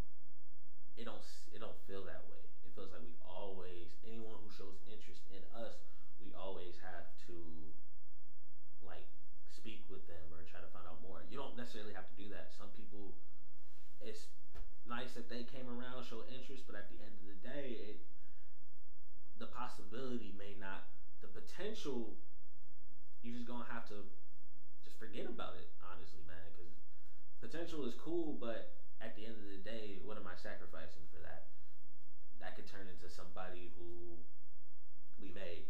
it 0.96 1.06
don't 1.06 1.44
it 1.52 1.60
don't 1.60 1.78
feel 1.78 2.04
that 2.04 2.28
way. 2.28 2.50
It 2.64 2.72
feels 2.74 2.92
like 2.92 3.02
we 3.02 3.16
always 3.22 3.98
anyone 4.04 4.40
who 4.42 4.50
shows 4.50 4.82
interest 4.86 5.28
in 5.30 5.44
us, 5.46 5.80
we 6.20 6.34
always 6.34 6.78
have 6.78 7.16
to 7.18 7.69
speak 9.60 9.84
with 9.92 10.08
them 10.08 10.32
or 10.32 10.48
try 10.48 10.64
to 10.64 10.72
find 10.72 10.88
out 10.88 11.04
more. 11.04 11.20
You 11.28 11.36
don't 11.36 11.60
necessarily 11.60 11.92
have 11.92 12.08
to 12.08 12.16
do 12.16 12.32
that. 12.32 12.56
Some 12.56 12.72
people, 12.72 13.20
it's 14.00 14.32
nice 14.88 15.12
that 15.20 15.28
they 15.28 15.44
came 15.44 15.68
around, 15.68 16.08
show 16.08 16.24
interest, 16.32 16.64
but 16.64 16.80
at 16.80 16.88
the 16.88 17.04
end 17.04 17.20
of 17.20 17.28
the 17.28 17.40
day, 17.44 17.76
it 17.76 18.00
the 19.40 19.48
possibility 19.48 20.36
may 20.36 20.56
not, 20.60 20.92
the 21.24 21.32
potential, 21.32 22.20
you're 23.24 23.40
just 23.40 23.48
gonna 23.48 23.68
have 23.72 23.88
to 23.88 24.04
just 24.84 25.00
forget 25.00 25.24
about 25.28 25.56
it, 25.56 25.72
honestly, 25.80 26.20
man. 26.28 26.44
Because 26.52 26.76
potential 27.40 27.88
is 27.88 27.96
cool, 27.96 28.36
but 28.36 28.80
at 29.00 29.16
the 29.16 29.24
end 29.24 29.40
of 29.40 29.48
the 29.48 29.64
day, 29.64 30.04
what 30.04 30.20
am 30.20 30.28
I 30.28 30.36
sacrificing 30.36 31.08
for 31.08 31.24
that? 31.24 31.56
That 32.44 32.60
could 32.60 32.68
turn 32.68 32.92
into 32.92 33.08
somebody 33.08 33.72
who 33.80 34.20
we 35.24 35.32
may 35.32 35.68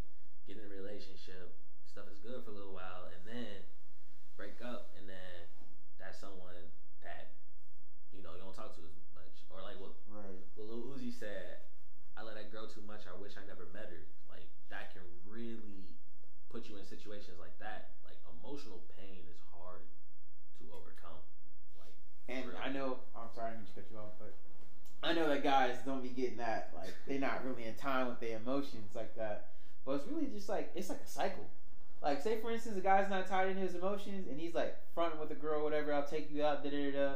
get 0.49 0.57
in 0.57 0.65
a 0.65 0.73
relationship, 0.73 1.53
stuff 1.85 2.09
is 2.09 2.17
good 2.17 2.41
for 2.41 2.49
a 2.49 2.57
little 2.57 2.73
while, 2.73 3.09
and 3.13 3.21
then 3.21 3.65
break 4.33 4.57
up, 4.65 4.93
and 4.97 5.05
then 5.05 5.49
that's 6.01 6.17
someone 6.17 6.57
that 7.05 7.37
you 8.09 8.25
know 8.25 8.33
you 8.33 8.41
don't 8.41 8.57
talk 8.57 8.73
to 8.77 8.81
as 8.81 8.97
much, 9.13 9.45
or 9.53 9.61
like 9.61 9.77
what 9.77 9.93
right. 10.09 10.41
what 10.57 10.65
Lil 10.69 10.95
Uzi 10.95 11.13
said. 11.13 11.65
I 12.17 12.23
let 12.23 12.35
that 12.35 12.51
grow 12.51 12.67
too 12.67 12.83
much. 12.83 13.07
I 13.07 13.15
wish 13.15 13.39
I 13.39 13.43
never 13.47 13.67
met 13.71 13.87
her. 13.91 14.03
Like 14.27 14.51
that 14.69 14.91
can 14.91 15.03
really 15.23 15.95
put 16.51 16.67
you 16.67 16.75
in 16.75 16.83
situations 16.83 17.39
like 17.39 17.55
that. 17.63 17.95
Like 18.03 18.19
emotional 18.27 18.83
pain 18.95 19.23
is 19.31 19.39
hard 19.55 19.87
to 20.59 20.63
overcome. 20.71 21.23
And 22.29 22.45
For 22.45 22.53
real. 22.53 22.61
I 22.61 22.69
know, 22.69 23.01
I'm 23.17 23.33
sorry, 23.33 23.49
I 23.49 23.57
didn't 23.57 23.65
mean 23.65 23.73
to 23.73 23.81
cut 23.81 23.89
you 23.89 23.97
off, 23.97 24.13
but 24.21 24.37
I 25.01 25.17
know 25.17 25.25
that 25.31 25.41
guys 25.41 25.78
don't 25.89 26.03
be 26.03 26.09
getting 26.09 26.37
that. 26.37 26.71
Like, 26.75 26.93
they're 27.07 27.19
not 27.19 27.45
really 27.45 27.65
in 27.65 27.75
time 27.75 28.07
with 28.07 28.19
their 28.19 28.37
emotions 28.37 28.95
like 28.95 29.15
that. 29.15 29.49
But 29.85 29.95
it's 29.95 30.07
really 30.07 30.27
just 30.27 30.49
like, 30.49 30.71
it's 30.75 30.89
like 30.89 31.01
a 31.03 31.07
cycle. 31.07 31.45
Like, 32.01 32.21
say 32.21 32.39
for 32.41 32.51
instance, 32.51 32.77
a 32.77 32.81
guy's 32.81 33.09
not 33.09 33.27
tied 33.27 33.49
in 33.49 33.57
his 33.57 33.75
emotions 33.75 34.27
and 34.29 34.39
he's 34.39 34.53
like 34.53 34.77
fronting 34.93 35.19
with 35.19 35.31
a 35.31 35.35
girl, 35.35 35.63
whatever, 35.63 35.93
I'll 35.93 36.07
take 36.07 36.31
you 36.31 36.43
out, 36.43 36.63
da 36.63 36.69
da 36.69 36.91
da. 36.91 37.13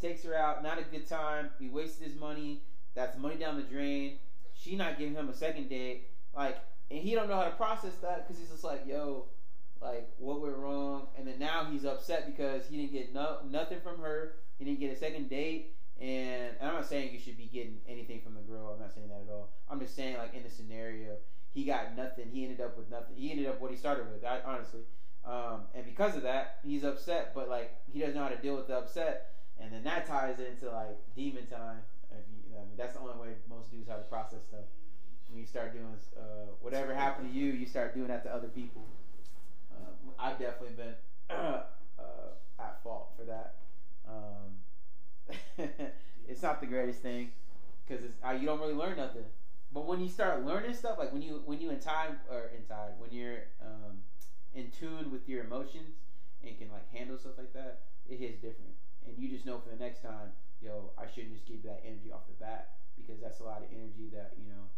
Takes 0.00 0.24
her 0.24 0.34
out, 0.34 0.62
not 0.62 0.78
a 0.78 0.82
good 0.82 1.06
time. 1.06 1.50
He 1.58 1.68
wasted 1.68 2.06
his 2.06 2.18
money. 2.18 2.62
That's 2.94 3.18
money 3.18 3.36
down 3.36 3.56
the 3.56 3.62
drain. 3.62 4.18
She 4.54 4.74
not 4.74 4.98
giving 4.98 5.14
him 5.14 5.28
a 5.28 5.34
second 5.34 5.68
date. 5.68 6.08
Like, 6.34 6.56
and 6.90 7.00
he 7.00 7.14
don't 7.14 7.28
know 7.28 7.36
how 7.36 7.44
to 7.44 7.50
process 7.50 7.94
that 7.96 8.26
because 8.26 8.40
he's 8.40 8.50
just 8.50 8.64
like, 8.64 8.86
yo, 8.86 9.26
like 9.82 10.08
what 10.18 10.40
went 10.40 10.56
wrong, 10.56 11.08
and 11.18 11.26
then 11.26 11.38
now 11.38 11.68
he's 11.70 11.84
upset 11.84 12.26
because 12.26 12.66
he 12.68 12.76
didn't 12.76 12.92
get 12.92 13.12
no, 13.12 13.38
nothing 13.50 13.80
from 13.82 14.00
her. 14.00 14.36
He 14.58 14.64
didn't 14.64 14.80
get 14.80 14.92
a 14.92 14.96
second 14.96 15.28
date, 15.28 15.75
and, 15.98 16.56
and 16.58 16.68
I'm 16.68 16.74
not 16.74 16.86
saying 16.86 17.12
you 17.12 17.18
should 17.18 17.36
be 17.36 17.46
getting 17.46 17.80
anything 17.86 18.20
from 18.20 18.34
the 18.34 18.42
girl. 18.42 18.70
I'm 18.72 18.78
not 18.78 18.92
saying 18.92 19.08
that 19.08 19.22
at 19.22 19.28
all. 19.28 19.48
I'm 19.68 19.80
just 19.80 19.94
saying 19.94 20.16
like 20.16 20.34
in 20.34 20.42
the 20.42 20.50
scenario, 20.50 21.18
he 21.50 21.64
got 21.64 21.96
nothing. 21.96 22.28
He 22.28 22.44
ended 22.44 22.60
up 22.60 22.76
with 22.76 22.88
nothing. 22.90 23.16
He 23.16 23.30
ended 23.30 23.46
up 23.46 23.60
what 23.60 23.70
he 23.70 23.76
started 23.76 24.10
with. 24.10 24.24
I, 24.24 24.40
honestly, 24.40 24.84
um, 25.24 25.66
and 25.74 25.84
because 25.84 26.14
of 26.16 26.22
that, 26.22 26.60
he's 26.62 26.84
upset. 26.84 27.34
But 27.34 27.48
like 27.48 27.70
he 27.86 27.98
doesn't 27.98 28.14
know 28.14 28.22
how 28.22 28.28
to 28.28 28.36
deal 28.36 28.56
with 28.56 28.66
the 28.66 28.76
upset, 28.76 29.22
and 29.56 29.72
then 29.72 29.84
that 29.84 30.04
ties 30.06 30.38
into 30.38 30.70
like 30.70 30.98
demon 31.14 31.46
time. 31.46 31.84
I 32.12 32.64
mean, 32.64 32.76
that's 32.76 32.94
the 32.94 33.00
only 33.00 33.14
way 33.18 33.36
most 33.48 33.70
dudes 33.70 33.88
have 33.88 33.98
to 33.98 34.04
process 34.04 34.44
stuff. 34.44 34.66
When 35.28 35.40
you 35.40 35.46
start 35.46 35.72
doing 35.72 35.98
uh, 36.16 36.52
whatever 36.60 36.94
happened 36.94 37.28
to 37.28 37.34
you, 37.34 37.52
you 37.52 37.66
start 37.66 37.94
doing 37.94 38.08
that 38.08 38.22
to 38.24 38.32
other 38.32 38.48
people. 38.48 38.86
Uh, 39.70 39.90
I've 40.18 40.38
definitely 40.38 40.76
been 40.76 40.94
uh, 41.30 41.64
at 42.58 42.82
fault 42.82 43.12
for 43.16 43.24
that. 43.24 43.54
Um, 44.06 44.65
it's 46.28 46.42
not 46.42 46.60
the 46.60 46.66
greatest 46.66 47.02
thing 47.02 47.32
because 47.86 48.04
uh, 48.24 48.30
you 48.30 48.46
don't 48.46 48.60
really 48.60 48.74
learn 48.74 48.96
nothing. 48.96 49.26
But 49.72 49.86
when 49.86 50.00
you 50.00 50.08
start 50.08 50.44
learning 50.44 50.74
stuff, 50.74 50.98
like 50.98 51.12
when 51.12 51.22
you 51.22 51.42
when 51.44 51.60
you 51.60 51.70
in 51.70 51.80
time 51.80 52.20
or 52.30 52.46
in 52.46 52.64
time 52.64 52.98
when 52.98 53.10
you're 53.12 53.42
um, 53.60 54.02
in 54.54 54.70
tune 54.70 55.10
with 55.10 55.28
your 55.28 55.44
emotions 55.44 55.94
and 56.42 56.56
can 56.56 56.70
like 56.70 56.88
handle 56.88 57.18
stuff 57.18 57.38
like 57.38 57.52
that, 57.52 57.82
it 58.08 58.18
hits 58.18 58.40
different. 58.40 58.74
And 59.04 59.18
you 59.18 59.28
just 59.28 59.44
know 59.44 59.58
for 59.58 59.70
the 59.70 59.76
next 59.76 60.00
time, 60.00 60.32
yo, 60.60 60.92
I 60.96 61.06
shouldn't 61.06 61.32
just 61.32 61.46
give 61.46 61.62
that 61.64 61.80
energy 61.84 62.10
off 62.10 62.26
the 62.26 62.32
bat 62.34 62.78
because 62.96 63.20
that's 63.20 63.40
a 63.40 63.44
lot 63.44 63.62
of 63.62 63.70
energy 63.72 64.08
that 64.08 64.34
you 64.38 64.48
know, 64.48 64.70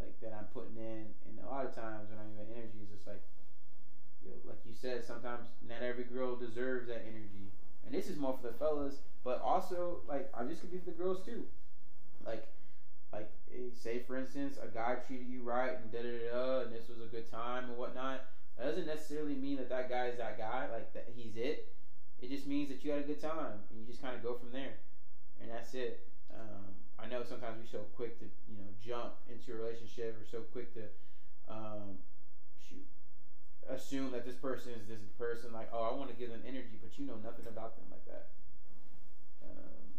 like 0.00 0.20
that 0.20 0.32
I'm 0.32 0.46
putting 0.46 0.76
in. 0.76 1.14
And 1.24 1.38
a 1.40 1.46
lot 1.46 1.64
of 1.64 1.74
times 1.74 2.10
when 2.10 2.18
I'm 2.18 2.38
in 2.38 2.48
energy, 2.50 2.80
it's 2.82 2.90
just 2.90 3.06
like 3.06 3.22
know, 4.28 4.40
like 4.44 4.64
you 4.64 4.72
said, 4.72 5.04
sometimes 5.04 5.48
not 5.62 5.82
every 5.82 6.04
girl 6.04 6.36
deserves 6.36 6.86
that 6.88 7.04
energy. 7.04 7.52
And 7.86 7.94
this 7.94 8.10
is 8.10 8.18
more 8.18 8.36
for 8.36 8.48
the 8.48 8.52
fellas, 8.52 9.02
but 9.22 9.40
also 9.40 10.00
like 10.08 10.28
I'm 10.34 10.48
just 10.48 10.60
gonna 10.60 10.72
be 10.72 10.78
for 10.80 10.90
the 10.90 10.96
girls 10.96 11.24
too. 11.24 11.46
Like, 12.24 12.48
like 13.12 13.32
eh, 13.54 13.70
say 13.72 14.00
for 14.00 14.16
instance, 14.16 14.58
a 14.60 14.66
guy 14.66 14.96
treated 14.96 15.28
you 15.28 15.42
right 15.42 15.78
and 15.78 15.90
da 15.92 16.02
da 16.02 16.30
da, 16.30 16.60
and 16.62 16.74
this 16.74 16.88
was 16.88 17.00
a 17.00 17.06
good 17.06 17.30
time 17.30 17.70
and 17.70 17.78
whatnot. 17.78 18.22
That 18.58 18.64
doesn't 18.64 18.86
necessarily 18.86 19.36
mean 19.36 19.56
that 19.58 19.68
that 19.68 19.88
guy 19.88 20.06
is 20.06 20.16
that 20.16 20.36
guy. 20.36 20.68
Like 20.68 20.92
that 20.94 21.08
he's 21.14 21.36
it. 21.36 21.72
It 22.18 22.28
just 22.28 22.46
means 22.46 22.68
that 22.70 22.82
you 22.82 22.90
had 22.90 23.00
a 23.00 23.04
good 23.04 23.20
time, 23.20 23.60
and 23.70 23.78
you 23.78 23.86
just 23.86 24.02
kind 24.02 24.16
of 24.16 24.22
go 24.22 24.34
from 24.34 24.50
there, 24.50 24.74
and 25.40 25.50
that's 25.50 25.74
it. 25.74 26.08
Um, 26.32 26.74
I 26.98 27.06
know 27.06 27.22
sometimes 27.22 27.58
we're 27.58 27.66
so 27.66 27.84
quick 27.94 28.18
to 28.18 28.24
you 28.48 28.56
know 28.56 28.70
jump 28.80 29.14
into 29.28 29.52
a 29.52 29.56
relationship, 29.56 30.18
or 30.20 30.24
so 30.24 30.42
quick 30.42 30.72
to 30.74 30.88
um, 31.46 31.98
assume 33.86 34.10
that 34.10 34.24
this 34.24 34.34
person 34.36 34.72
is 34.72 34.86
this 34.86 35.00
person 35.16 35.52
like 35.52 35.68
oh 35.72 35.82
I 35.82 35.90
want 35.90 36.10
to 36.10 36.16
give 36.16 36.30
them 36.30 36.42
energy 36.44 36.76
but 36.80 36.98
you 36.98 37.04
know 37.06 37.16
nothing 37.16 37.46
about 37.46 37.76
them 37.76 37.86
like 37.90 38.04
that 38.06 38.26
um, 39.42 39.94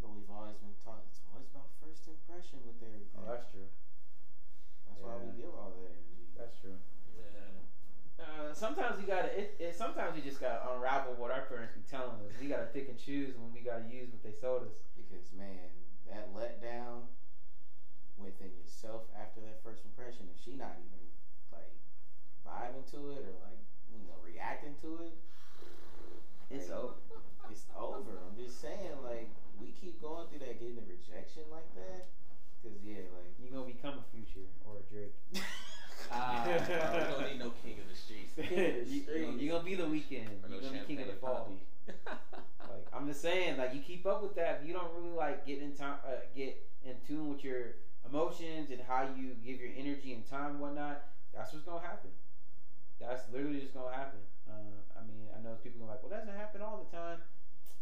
But 0.00 0.08
we've 0.10 0.30
always 0.30 0.58
been 0.58 0.74
taught 0.74 1.02
it's 1.06 1.22
always 1.32 1.48
about 1.50 1.68
first 1.80 2.06
impression 2.06 2.66
with 2.66 2.82
everything. 2.82 3.08
oh 3.16 3.24
that's 3.24 3.46
true 3.50 3.68
That's 4.86 5.00
why 5.00 5.16
we 5.16 5.32
give 5.36 5.54
all 5.54 5.70
that 5.70 5.88
energy. 5.88 6.28
that's 6.36 6.54
true 6.54 6.76
Yeah. 7.16 8.24
uh, 8.24 8.52
sometimes 8.52 8.98
we 8.98 9.04
gotta 9.04 9.38
it, 9.38 9.56
it, 9.58 9.74
sometimes 9.74 10.14
we 10.14 10.20
just 10.20 10.40
gotta 10.40 10.70
unravel 10.70 11.14
what 11.14 11.30
our 11.30 11.42
parents 11.42 11.72
be 11.72 11.80
telling 11.82 12.20
us 12.20 12.32
we 12.40 12.46
gotta 12.46 12.66
pick 12.66 12.88
and 12.88 12.98
choose 12.98 13.36
when 13.36 13.52
we 13.52 13.60
gotta 13.62 13.82
use 13.82 14.10
what 14.10 14.22
they 14.22 14.32
sold 14.32 14.62
us 14.62 14.88
Because 14.96 15.32
man, 15.32 15.70
that 16.04 16.28
letdown 16.32 17.08
within 18.16 18.54
yourself 18.54 19.10
after 19.14 19.40
that 19.42 19.62
first 19.62 19.84
impression, 19.84 20.28
if 20.28 20.38
she 20.38 20.56
not 20.56 20.76
even 20.78 20.98
like 21.00 21.05
vibing 22.46 22.86
to 22.92 23.10
it 23.12 23.26
or 23.26 23.34
like 23.42 23.60
you 23.90 23.98
know 24.06 24.16
reacting 24.22 24.74
to 24.82 25.02
it, 25.04 25.14
it's 26.50 26.70
Like, 26.70 26.78
over 26.78 26.94
it's 27.50 27.66
over. 27.76 28.18
I'm 28.26 28.36
just 28.36 28.60
saying, 28.60 28.90
like 29.02 29.28
we 29.60 29.68
keep 29.72 30.00
going 30.00 30.28
through 30.28 30.40
that, 30.40 30.58
getting 30.58 30.76
the 30.76 30.82
rejection 30.82 31.42
like 31.50 31.74
that. 31.74 32.08
Cause 32.62 32.72
yeah, 32.82 33.06
like 33.14 33.34
you 33.38 33.50
gonna 33.50 33.66
become 33.66 33.94
a 33.98 34.06
future 34.10 34.46
or 34.64 34.78
a 34.78 34.92
Drake 34.92 35.14
Ah, 36.12 36.44
bro, 36.44 36.92
we 36.92 37.24
don't 37.24 37.32
need 37.32 37.38
no 37.38 37.52
king 37.62 37.78
of 37.80 37.88
the 37.88 37.96
streets. 37.96 38.36
you, 38.38 39.48
are 39.48 39.58
gonna 39.58 39.64
be 39.64 39.74
the 39.74 39.84
Weeknd 39.84 40.44
Or 40.44 40.48
you 40.48 40.54
no 40.54 40.60
gonna 40.60 40.80
be 40.80 40.86
king 40.86 41.00
of 41.00 41.06
the 41.06 41.12
champagne 41.12 41.18
fall. 41.20 41.50
Like 42.68 42.86
I'm 42.92 43.06
just 43.06 43.22
saying, 43.22 43.58
like 43.58 43.74
you 43.74 43.80
keep 43.80 44.06
up 44.06 44.22
with 44.22 44.34
that. 44.34 44.60
If 44.60 44.66
you 44.66 44.74
don't 44.74 44.92
really 44.92 45.14
like 45.14 45.46
get 45.46 45.62
in 45.62 45.72
time, 45.72 45.98
uh, 46.04 46.26
get 46.34 46.60
in 46.84 46.96
tune 47.06 47.28
with 47.28 47.44
your 47.44 47.76
emotions 48.04 48.70
and 48.70 48.80
how 48.80 49.08
you 49.16 49.34
give 49.44 49.60
your 49.60 49.70
energy 49.76 50.12
and 50.12 50.28
time 50.28 50.52
and 50.52 50.60
whatnot. 50.60 51.04
That's 51.32 51.52
what's 51.52 51.64
gonna 51.64 51.86
happen. 51.86 52.10
That's 52.98 53.30
literally 53.30 53.60
just 53.60 53.74
gonna 53.74 53.94
happen. 53.94 54.20
Uh, 54.48 54.98
I 54.98 55.02
mean, 55.02 55.28
I 55.36 55.40
know 55.40 55.56
people 55.62 55.82
are 55.82 55.86
like, 55.86 56.02
well, 56.02 56.10
that 56.10 56.20
doesn't 56.20 56.34
happen 56.34 56.62
all 56.62 56.82
the 56.82 56.96
time. 56.96 57.18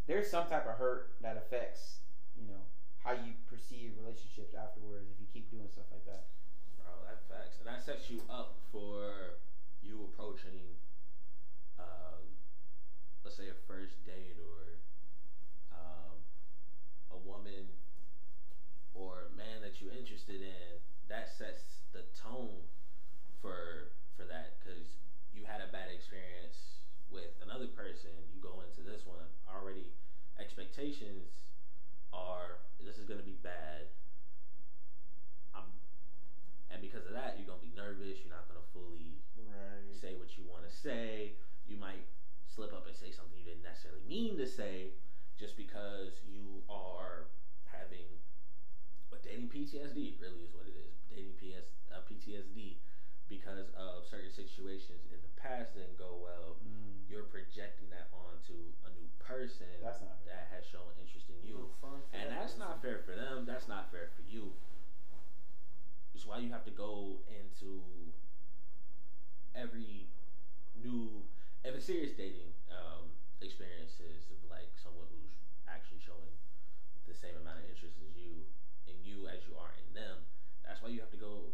There's 0.07 0.31
some 0.31 0.46
type 0.48 0.66
of 0.66 0.77
hurt 0.77 1.16
that 1.20 1.37
affects, 1.37 2.00
you 2.37 2.46
know, 2.46 2.61
how 2.98 3.12
you 3.12 3.35
perceive 3.48 3.96
relationships 3.96 4.55
afterwards 4.55 5.07
if 5.11 5.20
you 5.20 5.27
keep 5.33 5.50
doing 5.50 5.68
stuff 5.68 5.87
like 5.90 6.05
that. 6.07 6.27
Bro, 6.77 7.05
that 7.07 7.29
facts. 7.29 7.59
And 7.59 7.66
that 7.66 7.83
sets 7.83 8.11
you 8.11 8.22
up 8.29 8.59
for 8.72 9.35
you 9.83 10.05
approaching, 10.05 10.77
um, 11.79 12.24
let's 13.22 13.37
say 13.37 13.48
a 13.48 13.55
first 13.55 14.05
date 14.05 14.37
or 14.38 14.81
um, 15.72 16.16
a 17.11 17.16
woman 17.16 17.68
or 18.94 19.27
a 19.33 19.37
man 19.37 19.61
that 19.61 19.81
you're 19.81 19.92
interested 19.92 20.42
in. 20.42 20.81
That 21.09 21.29
sets 21.29 21.81
the 21.92 22.03
tone 22.14 22.62
for 23.40 23.90
for 24.16 24.24
that 24.24 24.61
because 24.61 25.04
you 25.35 25.44
had 25.44 25.61
a 25.61 25.70
bad 25.73 25.90
experience 25.90 26.81
with 27.11 27.31
another 27.42 27.68
person. 27.68 28.11
You 28.33 28.40
go 28.40 28.61
into 28.61 28.83
this 28.83 29.05
one 29.07 29.27
already. 29.49 29.92
Expectations 30.38 31.29
are 32.12 32.59
this 32.79 32.99
is 32.99 33.05
gonna 33.05 33.23
be 33.23 33.33
bad. 33.42 33.88
I'm 35.55 35.64
and 36.70 36.81
because 36.83 37.07
of 37.07 37.12
that, 37.12 37.38
you're 37.38 37.47
gonna 37.47 37.62
be 37.62 37.75
nervous. 37.75 38.18
You're 38.25 38.35
not 38.35 38.49
gonna 38.49 38.62
fully 38.73 39.23
right. 39.37 39.94
say 39.94 40.16
what 40.16 40.37
you 40.37 40.44
want 40.44 40.64
to 40.64 40.70
say. 40.70 41.37
You 41.66 41.77
might 41.77 42.07
slip 42.47 42.73
up 42.73 42.87
and 42.87 42.97
say 42.97 43.11
something 43.11 43.37
you 43.37 43.44
didn't 43.44 43.62
necessarily 43.62 44.03
mean 44.03 44.37
to 44.38 44.47
say, 44.47 44.94
just 45.37 45.57
because 45.57 46.23
you 46.23 46.62
are 46.68 47.27
having 47.64 48.18
what 49.09 49.23
dating 49.23 49.49
PTSD 49.49 50.20
really 50.20 50.42
is 50.42 50.53
what 50.53 50.66
it 50.66 50.75
is. 50.75 50.94
Dating 51.09 51.35
PS 51.35 51.66
uh, 51.90 52.01
PTSD 52.01 52.79
because 53.28 53.70
of 53.76 54.04
certain 54.06 54.30
situations 54.30 55.00
in 55.12 55.22
the 55.22 55.28
past 55.40 55.74
didn't 55.74 55.98
go 55.98 56.16
well. 56.22 56.56
You're 57.08 57.24
projecting 57.24 57.90
that 57.90 58.08
onto 58.12 58.72
a 58.84 58.90
new 58.90 59.08
person 59.18 59.66
That's 59.82 60.00
not 60.00 60.24
that 60.26 60.48
has 60.50 60.64
shown 60.64 60.92
interest 61.00 61.28
in 61.30 61.46
you. 61.46 61.54
No 61.54 61.68
fun 61.80 62.02
for 62.10 62.16
And 62.16 62.30
that 62.30 62.40
that's 62.40 62.58
not 62.58 62.82
fair 62.82 62.98
for 62.98 63.14
them. 63.14 63.44
That's 63.46 63.68
not 63.68 63.90
fair 63.90 64.08
for 64.16 64.22
you. 64.22 64.52
It's 66.14 66.26
why 66.26 66.38
you 66.38 66.52
have 66.52 66.64
to 66.64 66.70
go 66.70 67.18
into 67.26 68.12
every 69.54 70.06
new, 70.74 71.24
every 71.64 71.80
serious 71.80 72.12
dating 72.16 72.52
um, 72.70 73.10
experiences 73.40 74.30
of 74.30 74.48
like 74.48 74.70
someone 74.76 75.06
who's 75.10 75.34
actually 75.66 75.98
showing 75.98 76.38
the 77.06 77.14
same 77.14 77.37
amount 77.37 77.58
of 77.58 77.64
interest 77.68 77.96
as 77.98 78.14
you, 78.16 78.44
in 78.87 79.02
you 79.02 79.26
as 79.26 79.46
you 79.46 79.56
are 79.56 79.72
in 79.74 79.92
them. 79.92 80.18
That's 80.64 80.80
why 80.82 80.88
you 80.88 81.00
have 81.00 81.10
to 81.10 81.16
go 81.16 81.52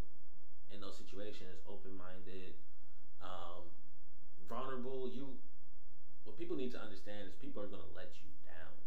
in 0.71 0.81
those 0.81 0.97
situations 0.97 1.61
open 1.67 1.95
minded, 1.95 2.57
um, 3.21 3.73
vulnerable. 4.39 5.09
You, 5.09 5.39
what 6.25 6.37
people 6.37 6.57
need 6.57 6.71
to 6.73 6.81
understand 6.81 7.29
is 7.29 7.35
people 7.35 7.63
are 7.63 7.69
gonna 7.69 7.87
let 7.87 8.23
you 8.23 8.31
down 8.43 8.85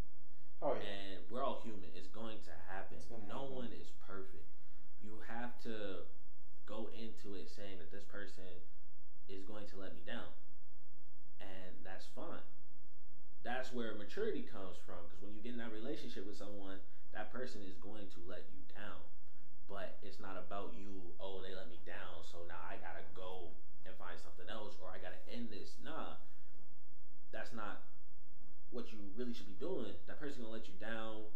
Oh 0.62 0.74
yeah. 0.74 0.82
and 0.82 1.30
we're 1.30 1.44
all 1.44 1.56
human. 1.56 1.94
It's 1.94 2.08
going 2.08 2.40
to 2.42 2.52
happen. 2.56 3.28
No 3.28 3.44
happen. 3.44 3.54
one 3.54 3.72
is 3.74 3.92
perfect. 3.92 4.58
You 5.00 5.20
have 5.20 5.60
to 5.60 6.06
go 6.66 6.88
into 6.88 7.36
it 7.36 7.50
saying 7.50 7.80
that 7.80 7.92
this 7.92 8.04
person 8.04 8.62
is 9.28 9.44
going 9.44 9.66
to 9.68 9.78
let 9.78 9.94
me 9.94 10.02
down, 10.02 10.32
and 11.40 11.84
that's 11.86 12.06
fine. 12.06 12.44
That's 13.44 13.72
where 13.72 13.94
maturity 13.94 14.42
comes 14.44 14.78
from. 14.78 15.06
Because 15.06 15.22
when 15.22 15.34
you 15.34 15.42
get 15.42 15.52
in 15.54 15.58
that 15.58 15.72
relationship 15.72 16.26
with 16.26 16.36
someone, 16.36 16.82
that 17.12 17.30
person 17.30 17.62
is 17.64 17.78
going 17.78 18.08
to 18.10 18.22
let 18.22 18.50
you 18.50 18.64
down. 18.64 19.06
But 19.68 19.98
it's 20.02 20.20
not 20.20 20.38
about 20.38 20.74
you. 20.74 21.14
Oh, 21.20 21.42
they 21.42 21.54
let 21.54 21.68
me 21.70 21.80
down, 21.86 22.24
so 22.24 22.44
now 22.44 22.60
I 22.60 22.78
gotta 22.78 23.06
go 23.14 23.52
and 23.86 23.96
find 23.96 24.20
something 24.20 24.50
else, 24.50 24.78
or 24.82 24.90
I 24.90 25.00
gotta 25.00 25.20
end 25.28 25.50
this. 25.50 25.78
Nah, 25.82 26.16
that's 27.32 27.54
not 27.54 27.82
what 28.74 28.92
you 28.92 28.98
really 29.16 29.34
should 29.34 29.46
be 29.48 29.54
doing, 29.54 29.94
that 30.08 30.18
person 30.18 30.42
gonna 30.42 30.52
let 30.52 30.68
you 30.68 30.74
down. 30.74 31.28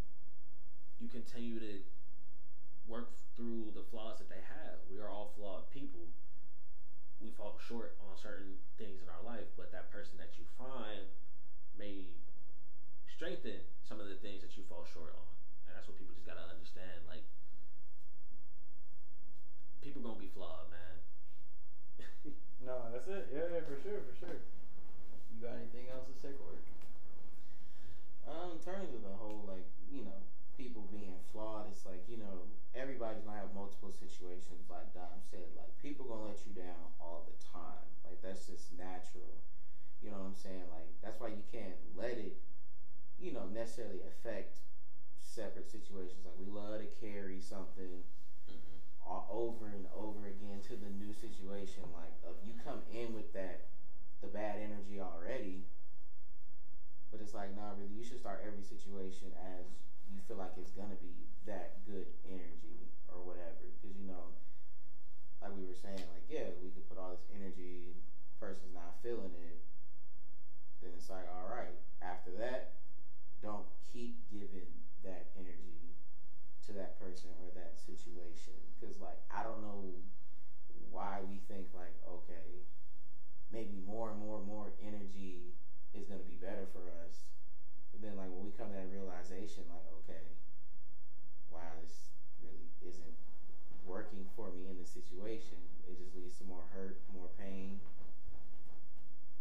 You 0.99 1.07
continue 1.07 1.59
to 1.59 1.83
work 2.87 3.13
through 3.35 3.71
the 3.73 3.83
flaws 3.83 4.17
that 4.17 4.29
they 4.29 4.41
have. 4.41 4.79
We 4.89 4.99
are 4.99 5.09
all 5.09 5.27
flawed 5.27 5.69
people. 5.69 6.07
We 7.19 7.29
fall 7.29 7.57
short 7.57 7.95
on 7.99 8.17
certain 8.17 8.57
things 8.77 9.01
in 9.01 9.09
our 9.09 9.21
life, 9.21 9.47
but 9.55 9.71
that 9.71 9.89
person 9.89 10.17
that 10.17 10.37
you 10.37 10.45
find 10.57 11.05
may 11.75 12.09
strengthen 13.07 13.61
some 13.83 13.99
of 13.99 14.07
the 14.07 14.15
things 14.15 14.41
that 14.41 14.57
you 14.57 14.63
fall 14.63 14.83
short 14.83 15.13
on. 15.13 15.33
And 15.67 15.75
that's 15.75 15.87
what 15.87 15.97
people 15.97 16.13
just 16.15 16.25
gotta 16.25 16.41
understand. 16.41 17.05
Like 17.05 17.23
people 19.87 20.01
gonna 20.01 20.19
be 20.19 20.27
flawed, 20.27 20.69
man. 20.69 20.99
No, 22.59 22.91
that's 22.91 23.07
it. 23.07 23.29
Yeah, 23.31 23.47
yeah, 23.47 23.61
for 23.61 23.77
sure, 23.77 24.01
for 24.01 24.13
sure. 24.13 24.41
You 25.33 25.41
got 25.41 25.57
anything 25.57 25.87
else 25.89 26.07
to 26.07 26.15
say, 26.15 26.33
Corey? 26.33 26.59
Um, 28.25 28.53
in 28.53 28.59
terms 28.59 28.93
of 28.93 29.01
the 29.01 29.15
whole 29.15 29.43
like 29.45 29.65
you 29.89 30.03
know 30.03 30.25
people 30.53 30.83
being 30.83 31.21
flawed, 31.21 31.67
it's 31.67 31.85
like 31.85 32.07
you 32.07 32.17
know 32.17 32.49
everybody's 32.73 33.23
gonna 33.23 33.37
have 33.37 33.53
multiple 33.53 33.91
situations. 33.91 34.69
Like 34.69 34.91
Dom 34.93 35.21
said, 35.21 35.53
like 35.55 35.77
people 35.77 36.05
gonna 36.05 36.23
let 36.23 36.45
you 36.45 36.53
down 36.53 36.89
all 36.99 37.21
the 37.21 37.33
time. 37.33 37.95
Like 38.03 38.21
that's 38.21 38.47
just 38.47 38.71
natural. 38.73 39.41
You 40.01 40.11
know 40.11 40.19
what 40.19 40.25
I'm 40.25 40.35
saying? 40.35 40.69
Like 40.69 40.99
that's 41.01 41.19
why 41.19 41.29
you 41.29 41.41
can't 41.41 41.95
let 41.95 42.17
it, 42.17 42.37
you 43.17 43.31
know, 43.31 43.47
necessarily 43.47 44.01
affect 44.01 44.65
separate 45.19 45.69
situations. 45.69 46.25
Like 46.25 46.35
we 46.35 46.47
love 46.47 46.79
to 46.79 46.87
carry 46.87 47.39
something 47.39 48.05
all 49.07 49.25
over 49.29 49.69
and 49.69 49.87
over 49.87 50.25
again 50.25 50.61
to 50.61 50.75
the 50.75 50.89
new 50.89 51.13
situation. 51.13 51.91
Like 51.91 52.13
you 52.43 52.53
come 52.55 52.83
in 52.89 53.13
with 53.13 53.33
that 53.33 53.69
the 54.21 54.27
bad 54.27 54.59
energy 54.59 54.99
already, 54.99 55.65
but 57.11 57.21
it's 57.21 57.33
like 57.33 57.51
nah, 57.53 57.71
really, 57.71 57.91
you 57.91 58.03
should 58.03 58.19
start 58.19 58.41
every 58.41 58.63
situation 58.63 59.33
as 59.33 59.65
you 60.09 60.21
feel 60.21 60.37
like 60.37 60.57
it's 60.57 60.71
gonna 60.71 60.95
be 60.95 61.27
that 61.45 61.83
good 61.85 62.11
energy 62.25 62.89
or 63.07 63.21
whatever. 63.25 63.65
Because 63.67 63.95
you 63.95 64.03
know, 64.03 64.33
like 65.41 65.53
we 65.53 65.63
were 65.63 65.73
saying, 65.73 66.07
like 66.07 66.23
yeah, 66.27 66.51
we 66.51 66.69
could 66.71 66.87
put 66.87 66.97
all 66.97 67.11
this 67.11 67.25
energy, 67.29 68.01
person's 68.39 68.73
not 68.73 68.95
feeling 69.01 69.33
it. 69.33 69.59
Then 70.81 70.93
it's 70.93 71.09
like 71.09 71.27
all 71.27 71.45
right. 71.45 71.79
After 72.01 72.31
that, 72.33 72.67
don't 73.41 73.67
keep 73.91 74.27
giving 74.29 74.81
that 75.01 75.27
energy 75.35 75.95
to 76.63 76.73
that 76.73 76.95
person 76.95 77.31
or 77.39 77.51
that 77.51 77.79
situation 77.79 78.53
because 78.73 78.99
like 78.99 79.21
i 79.29 79.43
don't 79.43 79.61
know 79.61 80.01
why 80.89 81.21
we 81.21 81.36
think 81.47 81.73
like 81.73 81.95
okay 82.05 82.63
maybe 83.49 83.79
more 83.79 84.09
and 84.09 84.19
more 84.19 84.37
and 84.37 84.45
more 84.45 84.73
energy 84.79 85.53
is 85.93 86.05
going 86.05 86.19
to 86.19 86.25
be 86.27 86.35
better 86.35 86.65
for 86.65 86.89
us 86.89 87.31
but 87.91 88.01
then 88.01 88.15
like 88.15 88.29
when 88.29 88.41
we 88.43 88.51
come 88.51 88.69
to 88.69 88.75
that 88.75 88.89
realization 88.89 89.67
like 89.69 89.85
okay 89.87 90.35
wow 91.49 91.73
this 91.79 92.11
really 92.41 92.67
isn't 92.81 93.13
working 93.83 94.25
for 94.25 94.49
me 94.51 94.67
in 94.69 94.77
this 94.77 94.89
situation 94.89 95.57
it 95.87 95.97
just 95.97 96.13
leads 96.13 96.37
to 96.37 96.43
more 96.43 96.63
hurt 96.63 96.97
more 97.07 97.27
pain 97.29 97.79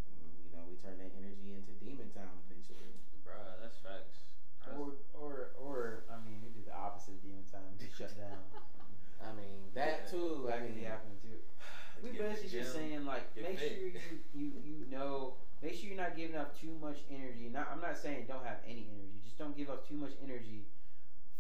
and, 0.06 0.44
you 0.44 0.50
know 0.50 0.64
we 0.64 0.76
turn 0.76 0.96
that 0.98 1.12
energy 1.14 1.52
into 1.52 1.72
demon 1.72 2.08
time 2.08 2.42
eventually 2.46 2.92
Bruh, 3.24 3.58
that's 3.58 3.76
facts. 3.76 4.24
Or, 4.66 4.94
or, 5.14 5.50
or, 5.56 6.02
I 6.08 6.16
mean, 6.16 6.42
we 6.42 6.50
did 6.50 6.64
the 6.64 6.74
opposite 6.74 7.14
of 7.14 7.20
demon 7.20 7.44
time. 7.44 7.76
We 7.78 7.88
shut 7.88 8.16
down. 8.16 8.44
i 9.20 9.32
mean 9.32 9.70
that 9.72 10.06
too 10.06 10.46
i 10.48 10.52
That 10.52 10.58
could 10.58 10.66
mean 10.66 10.74
be 10.74 10.82
happening 10.82 11.16
too. 11.16 11.25
We 12.02 12.10
Get 12.10 12.20
in 12.20 12.26
the 12.26 12.34
basically 12.34 12.58
just 12.60 12.72
saying 12.74 13.04
like, 13.06 13.34
get 13.34 13.44
make 13.44 13.58
fit. 13.58 13.68
sure 13.68 13.88
you, 13.88 13.92
you 14.34 14.52
you 14.64 14.86
know, 14.90 15.34
make 15.62 15.74
sure 15.74 15.88
you're 15.88 15.96
not 15.96 16.16
giving 16.16 16.36
up 16.36 16.58
too 16.58 16.76
much 16.80 16.98
energy. 17.10 17.50
Not, 17.52 17.68
I'm 17.72 17.80
not 17.80 17.96
saying 17.96 18.26
don't 18.28 18.44
have 18.44 18.58
any 18.66 18.88
energy. 18.92 19.20
Just 19.24 19.38
don't 19.38 19.56
give 19.56 19.70
up 19.70 19.88
too 19.88 19.96
much 19.96 20.12
energy 20.22 20.66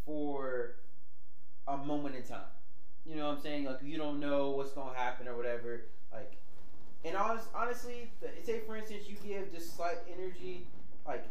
for 0.04 0.76
a 1.68 1.76
moment 1.76 2.14
in 2.16 2.22
time. 2.22 2.50
You 3.04 3.16
know 3.16 3.28
what 3.28 3.36
I'm 3.36 3.42
saying? 3.42 3.64
Like 3.64 3.82
you 3.82 3.98
don't 3.98 4.18
know 4.20 4.50
what's 4.50 4.72
gonna 4.72 4.96
happen 4.96 5.28
or 5.28 5.36
whatever. 5.36 5.82
Like, 6.12 6.38
and 7.04 7.16
honest, 7.16 7.46
honestly, 7.54 8.10
the, 8.20 8.28
say 8.44 8.60
for 8.60 8.76
instance 8.76 9.04
you 9.08 9.16
give 9.22 9.52
just 9.52 9.76
slight 9.76 9.98
energy, 10.12 10.66
like, 11.06 11.24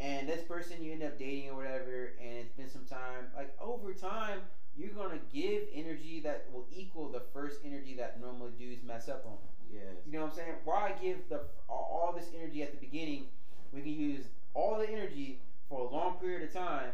and 0.00 0.28
this 0.28 0.42
person 0.42 0.82
you 0.82 0.92
end 0.92 1.02
up 1.02 1.18
dating 1.18 1.50
or 1.50 1.56
whatever, 1.56 2.12
and 2.20 2.38
it's 2.38 2.52
been 2.52 2.68
some 2.70 2.84
time. 2.84 3.26
Like 3.36 3.54
over 3.60 3.92
time, 3.92 4.40
you're 4.76 4.94
gonna 4.94 5.20
give 5.32 5.68
energy 5.72 6.20
that 6.20 6.50
will 6.52 6.66
equal 6.70 7.10
the 7.10 7.20
first 7.20 7.60
energy 7.64 7.94
that 7.96 8.20
normally 8.20 8.52
dudes 8.56 8.82
mess 8.82 9.08
up 9.08 9.26
on. 9.26 9.38
yes 9.70 9.96
You 10.06 10.12
know 10.12 10.22
what 10.22 10.30
I'm 10.30 10.36
saying? 10.36 10.54
Why 10.64 10.96
give 11.00 11.28
the 11.28 11.48
all, 11.68 12.12
this 12.12 12.30
energy 12.34 12.62
at 12.62 12.72
the 12.72 12.78
beginning? 12.78 13.28
We 13.72 13.80
can 13.82 13.92
use 13.92 14.26
all 14.54 14.78
the 14.78 14.88
energy 14.88 15.40
for 15.68 15.80
a 15.80 15.88
long 15.88 16.18
period 16.18 16.48
of 16.48 16.52
time 16.54 16.92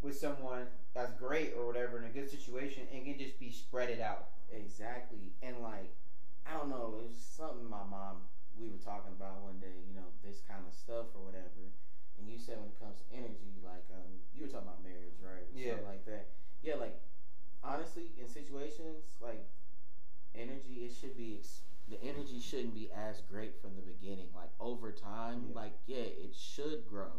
with 0.00 0.16
someone 0.16 0.66
that's 0.94 1.12
great 1.12 1.54
or 1.54 1.66
whatever 1.66 1.98
in 1.98 2.04
a 2.04 2.12
good 2.12 2.28
situation, 2.30 2.86
and 2.92 3.04
can 3.04 3.18
just 3.18 3.38
be 3.38 3.50
spread 3.50 3.90
it 3.90 4.00
out. 4.00 4.30
Exactly. 4.50 5.32
And 5.42 5.62
like, 5.62 5.94
I 6.46 6.54
don't 6.54 6.68
know, 6.68 6.98
it 6.98 7.08
was 7.08 7.16
something 7.18 7.64
my 7.68 7.84
mom 7.84 8.22
we 8.58 8.68
were 8.68 8.78
talking 8.78 9.12
about 9.12 9.40
one 9.42 9.60
day, 9.60 9.78
you 9.86 9.94
know, 9.94 10.06
this 10.22 10.40
kind 10.40 10.66
of 10.66 10.74
stuff 10.74 11.14
or 11.14 11.24
whatever. 11.24 11.70
And 12.18 12.28
you 12.28 12.38
said 12.38 12.58
when 12.58 12.68
it 12.68 12.78
comes 12.80 12.98
to 12.98 13.04
energy, 13.14 13.60
like 13.62 13.86
um 13.90 14.18
you 14.34 14.42
were 14.42 14.48
talking 14.48 14.66
about 14.66 14.82
marriage, 14.82 15.14
right? 15.22 15.46
Or 15.46 15.54
Yeah. 15.54 15.70
Something 15.72 15.86
like 15.86 16.04
that. 16.06 16.26
Yeah, 16.62 16.74
like 16.74 16.98
honestly, 17.62 18.12
in 18.20 18.28
situations 18.28 19.04
like 19.20 19.46
energy, 20.34 20.84
it 20.84 20.92
should 20.92 21.16
be 21.16 21.36
ex- 21.38 21.62
the 21.88 22.00
energy 22.02 22.38
shouldn't 22.40 22.74
be 22.74 22.90
as 22.92 23.22
great 23.30 23.60
from 23.60 23.74
the 23.76 23.82
beginning. 23.82 24.28
Like 24.34 24.50
over 24.60 24.92
time, 24.92 25.46
Yeah. 25.48 25.54
like 25.54 25.78
yeah, 25.86 25.96
it 25.98 26.34
should 26.34 26.86
grow. 26.88 27.10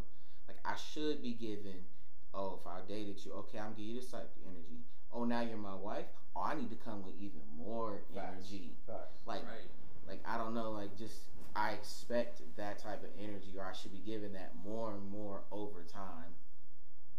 Like 0.47 0.57
I 0.65 0.75
should 0.75 1.21
be 1.21 1.33
given. 1.33 1.85
Oh, 2.33 2.59
if 2.61 2.67
I 2.67 2.81
dated 2.87 3.25
you, 3.25 3.33
okay, 3.33 3.57
I'm 3.57 3.71
giving 3.73 3.95
you 3.95 4.01
this 4.01 4.11
type 4.11 4.31
of 4.35 4.41
energy. 4.51 4.81
Oh, 5.11 5.25
now 5.25 5.41
you're 5.41 5.57
my 5.57 5.73
wife. 5.73 6.05
Oh, 6.35 6.41
I 6.41 6.53
need 6.53 6.69
to 6.69 6.75
come 6.75 7.03
with 7.03 7.15
even 7.19 7.41
more 7.57 8.01
Facts. 8.13 8.27
energy. 8.33 8.75
Facts. 8.85 9.17
Like, 9.25 9.43
right. 9.45 9.67
like 10.07 10.21
I 10.27 10.37
don't 10.37 10.53
know, 10.53 10.71
like 10.71 10.95
just 10.95 11.21
I 11.55 11.71
expect 11.71 12.41
that 12.57 12.77
type 12.77 13.03
of 13.03 13.09
energy, 13.19 13.55
or 13.57 13.65
I 13.65 13.73
should 13.73 13.91
be 13.91 13.97
given 13.97 14.33
that 14.33 14.53
more 14.63 14.93
and 14.93 15.09
more 15.09 15.41
over 15.51 15.81
time, 15.83 16.35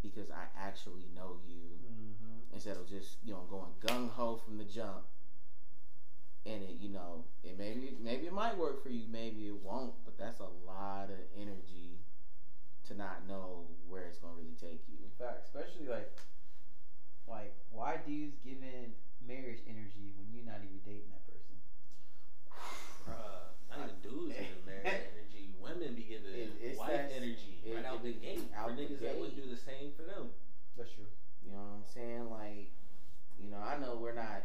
because 0.02 0.30
I 0.30 0.44
actually 0.58 1.06
know 1.14 1.36
you 1.46 1.56
Mm-hmm. 1.90 2.54
instead 2.54 2.76
of 2.76 2.88
just 2.88 3.16
you 3.24 3.32
know 3.32 3.44
going 3.50 3.72
gung 3.84 4.10
ho 4.10 4.36
from 4.44 4.58
the 4.58 4.64
jump. 4.64 5.04
And 6.46 6.62
it, 6.62 6.76
you 6.80 6.88
know, 6.88 7.24
it 7.44 7.58
maybe 7.58 7.96
maybe 8.00 8.26
it 8.26 8.32
might 8.32 8.56
work 8.56 8.82
for 8.82 8.88
you, 8.88 9.04
maybe 9.10 9.46
it 9.48 9.62
won't, 9.62 9.92
but 10.04 10.16
that's 10.16 10.40
a 10.40 10.48
lot 10.66 11.10
of 11.10 11.20
energy 11.36 12.00
to 12.88 12.94
not 12.96 13.28
know 13.28 13.66
where 13.88 14.04
it's 14.06 14.16
gonna 14.18 14.34
really 14.34 14.56
take 14.58 14.82
you. 14.88 14.96
Fact, 15.18 15.44
especially 15.44 15.86
like, 15.88 16.16
like 17.28 17.52
why 17.70 17.98
dudes 18.06 18.36
giving 18.42 18.94
marriage 19.26 19.60
energy 19.68 20.16
when 20.16 20.32
you're 20.32 20.46
not 20.48 20.64
even 20.64 20.80
dating 20.84 21.12
that 21.12 21.26
person? 21.28 21.56
Bruh, 23.04 23.52
not 23.68 23.78
even 23.88 24.00
dudes 24.00 24.32
giving 24.34 24.64
marriage 24.66 24.86
energy. 25.12 25.54
Women 25.60 25.94
be 25.94 26.02
giving 26.08 26.32
It- 26.32 26.56
it's 26.60 26.78
wife 26.78 26.88
that- 26.88 27.12
energy 27.12 27.60
it- 27.64 27.74
right 27.76 27.84
out 27.84 27.96
it 27.96 28.02
the 28.02 28.12
be 28.14 28.18
gate 28.20 28.48
out 28.54 28.70
for 28.70 28.76
the 28.76 28.82
niggas 28.82 29.00
that 29.00 29.14
wouldn't 29.18 29.36
gate. 29.36 29.44
do 29.44 29.50
the 29.50 29.60
same 29.60 29.92
for 29.92 30.02
them. 30.02 30.32
That's 30.76 30.92
true. 30.92 31.06
You 31.44 31.52
know 31.52 31.58
what 31.62 31.84
I'm 31.84 31.84
saying? 31.84 32.30
Like, 32.30 32.70
you 33.38 33.50
know, 33.50 33.58
I 33.60 33.78
know 33.78 33.96
we're 33.96 34.14
not. 34.14 34.44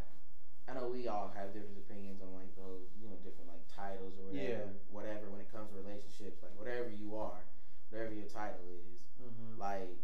I 0.67 0.73
know 0.73 0.87
we 0.89 1.07
all 1.07 1.29
have 1.29 1.53
different 1.53 1.77
opinions 1.77 2.21
on 2.23 2.33
like 2.33 2.55
those, 2.55 2.89
you 2.99 3.07
know, 3.07 3.15
different 3.17 3.47
like 3.49 3.61
titles 3.69 4.17
or 4.19 4.25
whatever, 4.33 4.65
Yeah. 4.65 4.65
whatever. 4.89 5.29
When 5.29 5.39
it 5.41 5.51
comes 5.51 5.69
to 5.71 5.75
relationships, 5.77 6.41
like 6.41 6.57
whatever 6.57 6.89
you 6.89 7.15
are, 7.17 7.43
whatever 7.89 8.13
your 8.13 8.27
title 8.27 8.65
is, 8.73 8.97
Mm-hmm. 9.21 9.59
like 9.59 9.95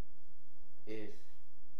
if 0.87 1.09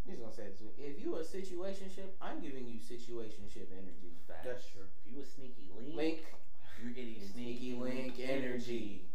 I'm 0.06 0.12
just 0.12 0.22
gonna 0.22 0.34
say 0.34 0.50
this, 0.50 0.62
if 0.78 1.00
you 1.00 1.16
a 1.16 1.24
situationship, 1.24 2.10
I'm 2.22 2.40
giving 2.42 2.68
you 2.68 2.80
situationship 2.80 3.72
energy. 3.72 4.18
Facts. 4.28 4.46
That's 4.46 4.68
true. 4.68 4.88
If 5.06 5.12
you 5.14 5.22
a 5.22 5.26
sneaky 5.26 5.70
link, 5.78 5.96
Link, 5.96 6.34
you're 6.82 6.92
getting 6.94 7.22
sneaky 7.22 7.76
link 7.76 8.20
energy. 8.20 9.06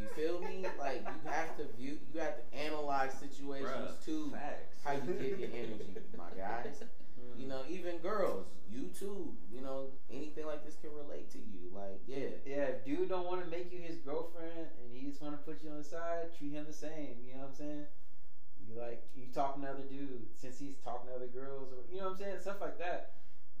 You 0.00 0.06
feel 0.08 0.40
me? 0.40 0.66
Like 0.78 1.02
you 1.06 1.30
have 1.30 1.56
to 1.56 1.64
view, 1.78 1.98
you 2.12 2.20
have 2.20 2.36
to 2.36 2.56
analyze 2.56 3.14
situations 3.14 3.70
Bruh, 3.70 4.04
too. 4.04 4.30
Facts. 4.32 4.76
How 4.84 4.92
you 4.92 5.12
give 5.14 5.40
your 5.40 5.48
energy, 5.50 5.96
my 6.16 6.30
guys. 6.36 6.82
Mm-hmm. 6.82 7.40
You 7.40 7.48
know, 7.48 7.62
even 7.68 7.98
girls, 7.98 8.46
you 8.70 8.88
too. 8.98 9.34
You 9.50 9.62
know, 9.62 9.90
anything 10.10 10.46
like 10.46 10.64
this 10.64 10.76
can 10.76 10.90
relate 10.94 11.30
to 11.32 11.38
you. 11.38 11.70
Like, 11.74 12.00
yeah, 12.06 12.28
Yeah, 12.44 12.64
if 12.64 12.84
dude 12.84 13.08
don't 13.08 13.26
want 13.26 13.42
to 13.44 13.50
make 13.50 13.72
you 13.72 13.80
his 13.80 13.96
girlfriend 13.98 14.52
and 14.82 14.92
he 14.92 15.08
just 15.08 15.20
want 15.22 15.34
to 15.34 15.42
put 15.50 15.62
you 15.62 15.70
on 15.70 15.78
the 15.78 15.84
side, 15.84 16.36
treat 16.36 16.52
him 16.52 16.66
the 16.66 16.72
same. 16.72 17.16
You 17.24 17.34
know 17.34 17.40
what 17.40 17.48
I'm 17.48 17.54
saying? 17.54 17.86
You 18.68 18.74
like 18.80 19.02
you 19.14 19.26
talking 19.86 19.98
to 19.98 20.04
other 20.06 20.18
dudes 20.18 20.40
since 20.40 20.58
he's 20.58 20.76
talking 20.78 21.08
to 21.08 21.14
other 21.14 21.26
girls, 21.28 21.72
or 21.72 21.90
you 21.90 21.98
know 21.98 22.04
what 22.04 22.12
I'm 22.12 22.18
saying, 22.18 22.40
stuff 22.40 22.60
like 22.60 22.78
that. 22.78 23.14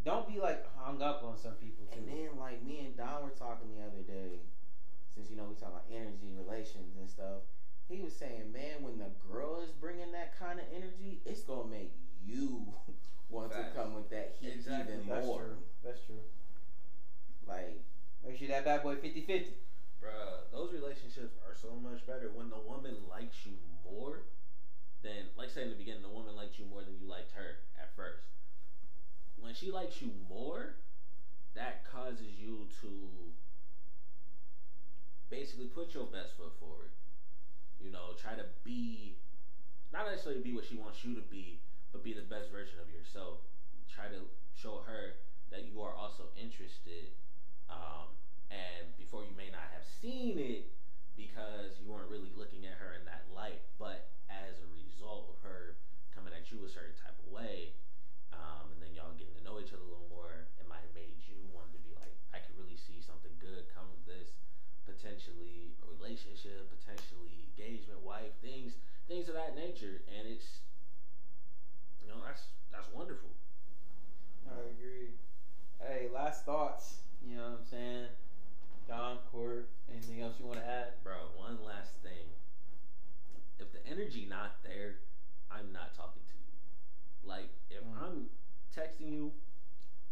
Dom't 0.04 0.28
be 0.28 0.38
like 0.40 0.66
hung 0.74 1.02
up 1.02 1.24
on 1.24 1.36
some 1.36 1.54
people 1.54 1.86
too. 1.86 1.98
And 1.98 2.08
then 2.08 2.36
like 2.38 2.62
me 2.62 2.86
and 2.86 2.96
Don 2.96 3.24
were 3.24 3.30
talking 3.30 3.74
the 3.74 3.82
other 3.82 4.02
day, 4.02 4.40
since 5.14 5.30
you 5.30 5.36
know 5.36 5.44
we 5.44 5.54
talk 5.54 5.70
about 5.70 5.84
energy, 5.90 6.32
relations, 6.36 6.96
and 6.96 7.08
stuff. 7.08 7.42
He 7.88 8.00
was 8.00 8.16
saying, 8.16 8.52
man, 8.52 8.82
when 8.82 8.98
the 8.98 9.10
girl 9.10 9.60
is 9.60 9.70
bringing 9.70 10.12
that 10.12 10.36
kind 10.36 10.58
of 10.58 10.66
energy, 10.72 11.22
it's 11.24 11.42
gonna 11.42 11.68
make 11.68 11.94
you 12.24 12.74
want 13.28 13.52
Facts. 13.52 13.74
to 13.74 13.80
come 13.80 13.94
with 13.94 14.10
that 14.10 14.36
heat 14.40 14.52
Exactly. 14.52 14.94
even 14.94 15.08
That's 15.08 15.26
more. 15.26 15.44
true. 15.44 15.62
That's 15.82 16.04
true. 16.04 16.24
Like, 17.46 17.84
Make 18.24 18.38
sure 18.38 18.48
that 18.48 18.64
bad 18.64 18.82
boy 18.82 18.96
50-50. 18.96 19.54
Bruh, 20.02 20.50
those 20.50 20.72
relationships 20.72 21.36
are 21.46 21.54
so 21.54 21.76
much 21.76 22.04
better 22.04 22.28
when 22.30 22.50
the 22.50 22.56
then 25.06 25.30
like 25.36 25.50
say 25.50 25.62
in 25.62 25.70
the 25.70 25.76
beginning, 25.76 26.02
the 26.02 26.08
woman 26.08 26.34
liked 26.34 26.58
you 26.58 26.64
more 26.64 26.82
than 26.82 26.98
you 26.98 27.06
liked 27.06 27.32
her 27.32 27.56
at 27.80 27.94
first. 27.94 28.24
When 29.38 29.54
she 29.54 29.70
likes 29.70 30.00
you 30.00 30.10
more, 30.10 30.74
that 31.54 31.84
causes 31.84 32.38
you 32.38 32.66
to 32.80 33.32
basically 35.28 35.66
put 35.66 35.94
your 35.94 36.06
best 36.06 36.32
foot 36.34 36.52
forward. 36.58 36.90
You 37.80 37.90
know, 37.90 38.14
try 38.14 38.34
to 38.36 38.46
be 38.64 39.16
not 39.92 40.06
necessarily 40.06 40.40
be 40.40 40.52
what 40.52 40.64
she 40.64 40.76
wants 40.76 41.04
you 41.04 41.14
to 41.14 41.20
be, 41.20 41.60
but 41.92 42.02
be 42.02 42.12
the 42.12 42.22
best 42.22 42.50
version 42.50 42.78
of 42.80 42.90
yourself. 42.90 43.38
Try 43.88 44.08
to 44.08 44.28
show 44.54 44.78
her 44.78 45.14
that 45.50 45.64
you 45.64 45.80
are 45.82 45.92
also 45.92 46.30
interested. 46.36 47.12
Um, 47.68 48.08
and 48.50 48.96
before 48.96 49.24
you 49.24 49.34
may 49.34 49.50
not 49.50 49.70
have 49.72 49.84
seen 49.84 50.38
it, 50.38 50.70
because 51.16 51.78
you 51.80 51.88
weren't 51.88 52.10
really 52.10 52.30
looking 52.30 52.66
at 52.66 52.78
her 52.78 52.94
in 52.94 53.04
that 53.06 53.30
light, 53.30 53.62
but 53.78 54.12
as 54.28 54.60
a 54.60 54.66
result 54.66 55.30
of 55.30 55.40
her 55.40 55.78
coming 56.10 56.34
at 56.34 56.50
you 56.50 56.64
a 56.64 56.68
certain 56.68 56.94
type 56.94 57.18
of 57.18 57.26
way, 57.26 57.74
um, 58.32 58.72
and 58.72 58.82
then 58.82 58.94
y'all 58.94 59.14
getting 59.14 59.34
to 59.34 59.40
know 59.40 59.58
each 59.60 59.72
other 59.72 59.82
a 59.82 59.86
little 59.86 60.08
more, 60.08 60.48
it 60.58 60.66
might 60.66 60.82
have 60.82 60.92
made 60.94 61.26
you 61.26 61.44
want 61.46 61.72
to 61.72 61.78
be 61.78 61.94
like, 61.94 62.16
I 62.32 62.40
could 62.40 62.56
really 62.56 62.76
see 62.76 63.00
something 63.00 63.38
good 63.38 63.68
come 63.68 63.90
of 63.90 64.04
this, 64.04 64.34
potentially 64.84 65.76
a 65.82 65.86
relationship, 65.86 66.68
potentially 66.70 67.42
engagement, 67.44 68.00
wife, 68.00 68.38
things, 68.40 68.78
things 69.06 69.28
of 69.28 69.34
that 69.34 69.54
nature, 69.54 70.02
and 70.08 70.26
it's, 70.26 70.62
you 72.00 72.06
know, 72.08 72.22
that's 72.22 72.52
that's 72.70 72.88
wonderful. 72.88 73.30
I 74.48 74.60
agree. 74.62 75.18
Hey, 75.78 76.08
last 76.08 76.44
thoughts. 76.44 77.04
You 77.20 77.36
know 77.36 77.50
what 77.50 77.58
I'm 77.58 77.64
saying? 77.64 78.12
Dom, 78.86 79.18
Court, 79.20 79.75
anything 79.96 80.20
else 80.20 80.38
you 80.38 80.46
want 80.46 80.58
to 80.58 80.66
add? 80.66 81.02
Bro, 81.02 81.32
one 81.36 81.62
last 81.62 81.94
thing. 82.02 82.28
If 83.58 83.72
the 83.72 83.84
energy 83.86 84.26
not 84.26 84.62
there, 84.62 84.96
I'm 85.50 85.72
not 85.72 85.94
talking 85.94 86.22
to 86.24 86.38
you. 86.38 86.52
Like 87.22 87.50
if 87.70 87.82
Mm. 87.84 87.96
I'm 87.96 88.30
texting 88.70 89.12
you, 89.12 89.32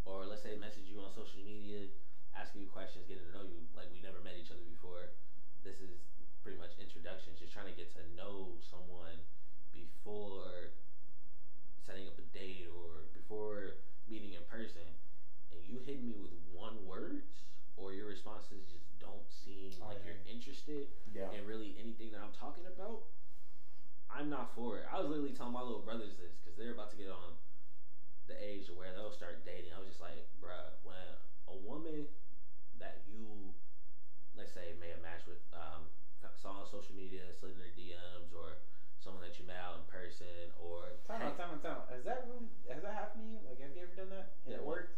or 0.04 0.26
let's 0.26 0.42
say 0.42 0.56
message 0.56 0.84
you 0.84 1.00
on 1.00 1.10
social 1.12 1.40
media, 1.40 1.88
asking 2.34 2.62
you 2.62 2.68
questions, 2.68 3.06
getting 3.06 3.24
to 3.24 3.32
know 3.32 3.42
you, 3.42 3.68
like 3.74 3.90
we 3.92 4.00
never 4.00 4.20
met 4.20 4.36
each 4.36 4.50
other 4.50 4.64
before. 4.64 5.10
This 5.62 5.80
is 5.80 5.98
pretty 6.42 6.58
much 6.58 6.78
introductions, 6.78 7.38
just 7.38 7.52
trying 7.52 7.66
to 7.66 7.72
get 7.72 7.90
to 7.92 8.04
know 8.04 8.58
someone 8.60 9.20
before 9.72 10.72
setting 11.80 12.06
up 12.08 12.18
a 12.18 12.22
date 12.22 12.66
or 12.66 13.04
before 13.12 13.74
meeting 14.06 14.32
in 14.32 14.42
person. 14.44 14.96
And 15.52 15.62
you 15.62 15.78
hit 15.78 16.00
me 16.00 16.16
with 16.16 16.32
one 16.32 16.84
words, 16.84 17.44
or 17.76 17.92
your 17.92 18.06
responses 18.06 18.64
just 18.70 18.83
don't 19.14 19.30
seem 19.30 19.70
Oh, 19.80 19.86
like 19.86 19.98
yeah. 19.98 20.04
you're 20.04 20.22
interested 20.24 20.88
Yeah. 21.12 21.30
and 21.30 21.46
really 21.46 21.76
anything 21.76 22.12
that 22.12 22.20
I'm 22.20 22.32
talking 22.32 22.66
about, 22.66 23.04
I'm 24.10 24.28
not 24.28 24.54
for 24.54 24.78
it. 24.78 24.84
I 24.84 24.98
was 24.98 25.08
literally 25.08 25.32
telling 25.32 25.52
my 25.52 25.62
little 25.62 25.84
brothers 25.84 26.16
this 26.16 26.36
because 26.36 26.56
they're 26.56 26.70
about 26.72 26.90
to 26.90 26.96
get 26.96 27.10
on 27.10 27.36
the 28.26 28.42
age 28.42 28.68
where 28.70 28.92
they'll 28.92 29.10
start 29.10 29.44
dating. 29.44 29.72
I 29.72 29.78
was 29.78 29.88
just 29.88 30.00
like, 30.00 30.26
bruh, 30.40 30.74
when 30.82 31.14
a 31.46 31.54
woman 31.54 32.08
that 32.78 33.06
you, 33.06 33.54
let's 34.34 34.52
say, 34.52 34.72
may 34.72 34.88
have 34.88 35.00
matched 35.00 35.26
with, 35.26 35.40
um, 35.52 35.90
saw 36.36 36.60
on 36.60 36.66
social 36.66 36.94
media, 36.94 37.32
slid 37.32 37.52
in 37.52 37.58
their 37.58 37.70
DMs, 37.70 38.32
or 38.32 38.56
someone 38.98 39.22
that 39.22 39.38
you 39.38 39.44
met 39.44 39.56
out 39.58 39.78
in 39.78 39.84
person, 39.84 40.50
or 40.52 40.94
Time 41.04 41.22
out, 41.22 41.36
time 41.36 41.50
out, 41.50 41.62
time 41.62 41.76
out. 41.78 41.88
Has 41.88 42.04
that 42.04 42.24
really, 42.26 42.48
has 42.68 42.82
that 42.82 42.94
happened 42.94 43.22
to 43.22 43.28
you? 43.28 43.40
Like, 43.40 43.58
have 43.58 43.74
you 43.74 43.82
ever 43.82 43.94
done 43.94 44.08
that? 44.10 44.30
And 44.44 44.52
Yeah, 44.52 44.56
it 44.58 44.64
worked? 44.64 44.93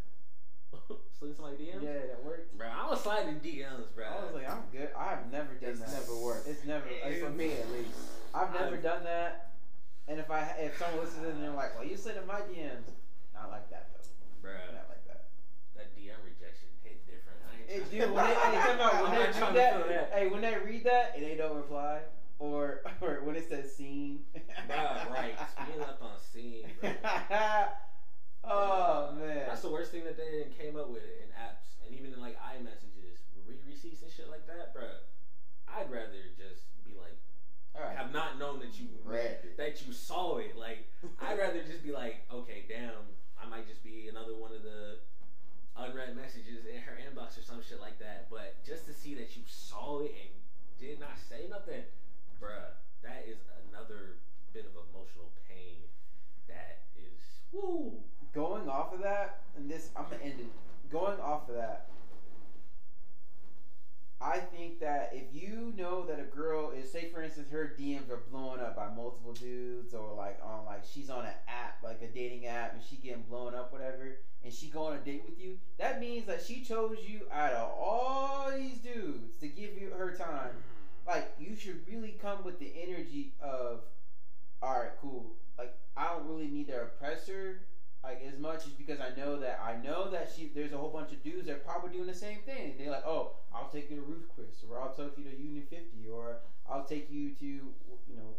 slid 1.18 1.31
in 1.31 1.37
somebody's 1.37 1.61
DMs. 1.61 1.83
Yeah, 1.83 1.92
that 2.11 2.25
worked. 2.25 2.57
Bro, 2.59 2.68
I 2.68 2.88
was 2.90 3.01
sliding 3.03 3.40
DMs, 3.40 3.94
bro. 3.94 4.05
I 4.07 4.25
was 4.25 4.35
like, 4.35 4.49
I'm 4.51 4.62
good. 4.72 4.88
I've 4.96 5.31
never 5.33 5.55
done 5.55 5.70
It's 5.70 5.81
that. 5.81 5.92
never 5.92 6.16
worked. 6.22 6.46
It's 6.49 6.64
never. 6.64 6.85
Eh, 7.03 7.20
For 7.20 7.31
me, 7.31 7.53
at 7.53 7.70
least. 7.72 7.90
I've 8.35 8.53
never 8.55 8.75
I've- 8.75 8.83
done 8.83 9.05
that. 9.05 9.53
And 10.09 10.20
if 10.20 10.31
I 10.31 10.42
if 10.61 10.79
someone 10.79 11.05
listens 11.05 11.27
and 11.27 11.42
they're 11.42 11.51
like, 11.51 11.75
well, 11.75 11.85
you 11.85 11.96
slid 11.96 12.16
in 12.16 12.27
my 12.27 12.38
DMs, 12.46 12.87
not 13.35 13.51
like 13.51 13.68
that 13.70 13.88
though. 13.92 14.07
bro, 14.40 14.53
Not 14.53 14.87
like 14.88 15.05
that. 15.09 15.25
that 15.75 15.96
DM 15.96 16.14
rejection 16.22 16.68
hit 16.85 17.05
different. 17.07 17.38
I 17.42 17.59
ain't 17.59 17.68
Hey, 17.68 17.79
trying- 17.99 18.07
dude, 18.07 18.11
when 18.14 18.25
they, 18.25 18.35
hey, 18.35 18.57
time 18.62 18.81
out, 18.81 18.92
when 19.03 19.05
I'm 19.07 19.11
they 19.11 19.40
not 19.40 19.49
read 19.49 19.57
that, 19.57 19.77
feel 19.79 19.88
that. 19.88 20.12
hey, 20.14 20.27
when 20.29 20.40
they 20.42 20.55
read 20.64 20.85
that 20.85 21.12
and 21.16 21.25
they 21.25 21.35
don't 21.35 21.57
reply, 21.57 22.01
or 22.38 22.83
or 23.01 23.20
when 23.25 23.35
it 23.35 23.49
says 23.49 23.75
scene, 23.75 24.20
Bruh, 24.68 25.11
right. 25.11 25.35
Being 25.66 25.81
up 25.81 25.99
on 26.01 26.20
scene, 26.33 26.66
bro. 26.81 26.90
Oh 28.46 29.12
man, 29.18 29.46
That's 29.48 29.62
the 29.62 29.70
worst 29.70 29.90
thing 29.90 30.04
that 30.04 30.16
they 30.16 30.46
came 30.59 30.76
up 30.76 30.88
with 30.88 31.02
in 31.02 31.28
apps 31.30 31.76
and 31.85 31.94
even 31.94 32.12
in 32.12 32.20
like 32.20 32.37
iMessages, 32.38 33.18
read 33.46 33.61
receipts 33.66 34.02
and 34.02 34.11
shit 34.11 34.28
like 34.28 34.46
that, 34.46 34.74
bruh. 34.74 34.98
I'd 35.68 35.90
rather 35.90 36.30
just 36.37 36.62
be 36.85 36.94
like, 36.94 37.18
all 37.74 37.82
right. 37.82 37.96
have 37.96 38.12
not 38.12 38.38
known 38.38 38.61
that 38.61 38.78
you 38.78 38.88
Read 39.04 39.38
it. 39.44 39.56
that 39.56 39.85
you 39.87 39.92
saw 39.92 40.38
it. 40.38 40.56
Like, 40.56 40.88
I'd 41.20 41.38
rather 41.42 41.62
just 41.62 41.82
be 41.82 41.92
like, 41.92 42.22
okay, 42.32 42.64
damn, 42.68 43.14
I 43.40 43.46
might 43.46 43.66
just 43.68 43.82
be 43.82 44.09
another 44.09 44.35
one 44.35 44.52
of 44.52 44.62
the 44.62 44.98
unread 45.76 46.16
messages 46.16 46.64
in 46.64 46.80
her 46.80 46.96
inbox 46.96 47.38
or 47.38 47.42
some 47.42 47.61
shit 47.62 47.80
like 47.80 47.98
that. 47.98 48.30
But 48.30 48.64
just 48.64 48.87
to 48.87 48.92
see 48.94 49.14
that 49.16 49.37
you 49.37 49.42
saw 49.46 49.98
it 50.00 50.12
and 50.20 50.30
did 50.78 50.98
not 51.00 51.18
say 51.18 51.48
nothing, 51.48 51.82
bruh, 52.40 52.74
that 53.02 53.24
is 53.26 53.38
another 53.68 54.18
bit 54.52 54.64
of 54.64 54.72
emotional 54.88 55.32
pain. 55.48 55.82
That 56.48 56.85
is, 56.96 57.20
woo. 57.52 58.04
Going 58.66 58.79
off 58.79 58.92
of 58.94 59.00
that, 59.02 59.42
and 59.55 59.70
this 59.70 59.90
I'm 59.94 60.07
gonna 60.11 60.24
end 60.24 60.40
it. 60.40 60.90
Going 60.90 61.20
off 61.20 61.48
of 61.48 61.55
that, 61.55 61.88
I 64.20 64.40
think 64.40 64.81
that 64.81 65.14
if 65.14 65.33
you 65.33 65.72
know 65.76 66.05
that 66.07 66.18
a 66.18 66.24
girl 66.24 66.72
is, 66.72 66.90
say 66.90 67.09
for 67.11 67.22
instance, 67.22 67.48
her 67.52 67.76
DMs 67.79 68.11
are 68.11 68.16
blowing 68.29 68.59
up 68.59 68.74
by 68.74 68.88
multiple 68.88 69.35
dudes, 69.35 69.94
or 69.94 70.16
like 70.16 70.40
on 70.42 70.64
like 70.64 70.85
she's 70.85 71.11
on 71.11 71.26
an 71.26 71.35
app, 71.46 71.81
like 71.85 72.02
a 72.02 72.09
dating 72.09 72.46
app, 72.46 72.72
and 72.72 72.83
she 72.83 72.96
getting 72.96 73.22
blown 73.22 73.55
up, 73.55 73.70
whatever, 73.70 74.16
and 74.42 74.52
she 74.52 74.68
go 74.68 74.87
on 74.87 74.94
a 74.94 75.00
date 75.00 75.22
with 75.24 75.38
you, 75.38 75.59
that 75.79 76.00
means 76.00 76.26
that 76.26 76.42
she 76.42 76.64
chose 76.64 76.98
you 77.07 77.29
out 77.31 77.52
of 77.52 77.70
all 77.79 78.50
these 78.50 78.79
dudes 78.79 79.37
to 79.37 79.46
give 79.46 79.79
you 79.79 79.90
her 79.90 80.11
time. 80.16 80.57
Like 81.07 81.35
you 81.38 81.55
should 81.55 81.87
really 81.87 82.18
come 82.20 82.42
with 82.42 82.59
the 82.59 82.72
energy 82.83 83.31
of, 83.38 83.83
all 84.61 84.76
right, 84.76 84.90
cool. 85.00 85.37
Like 85.57 85.79
I 85.96 86.09
don't 86.09 86.26
really 86.26 86.48
need 86.48 86.66
to 86.66 86.83
impress 86.83 87.29
her 87.29 87.61
like 88.02 88.22
as 88.32 88.38
much 88.38 88.66
as 88.66 88.72
because 88.72 89.00
I 89.00 89.18
know 89.18 89.38
that 89.40 89.61
I 89.64 89.82
know 89.85 90.11
that 90.11 90.30
she 90.35 90.50
there's 90.54 90.72
a 90.72 90.78
whole 90.78 90.90
bunch 90.90 91.12
of 91.12 91.22
dudes 91.22 91.46
that 91.46 91.56
are 91.56 91.61
probably 91.61 91.90
doing 91.90 92.06
the 92.06 92.14
same 92.14 92.38
thing. 92.46 92.74
They're 92.78 92.90
like, 92.90 93.06
oh, 93.06 93.32
I'll 93.54 93.68
take 93.68 93.90
you 93.90 93.96
to 93.96 94.02
Ruth 94.02 94.28
Chris, 94.35 94.64
or 94.68 94.80
I'll 94.80 94.94
take 94.94 95.16
you 95.18 95.24
to 95.24 95.37
Union 95.37 95.64
Fifty, 95.68 96.09
or 96.11 96.38
I'll 96.68 96.85
take 96.85 97.11
you 97.11 97.30
to 97.30 97.44
you 97.44 98.16
know, 98.16 98.35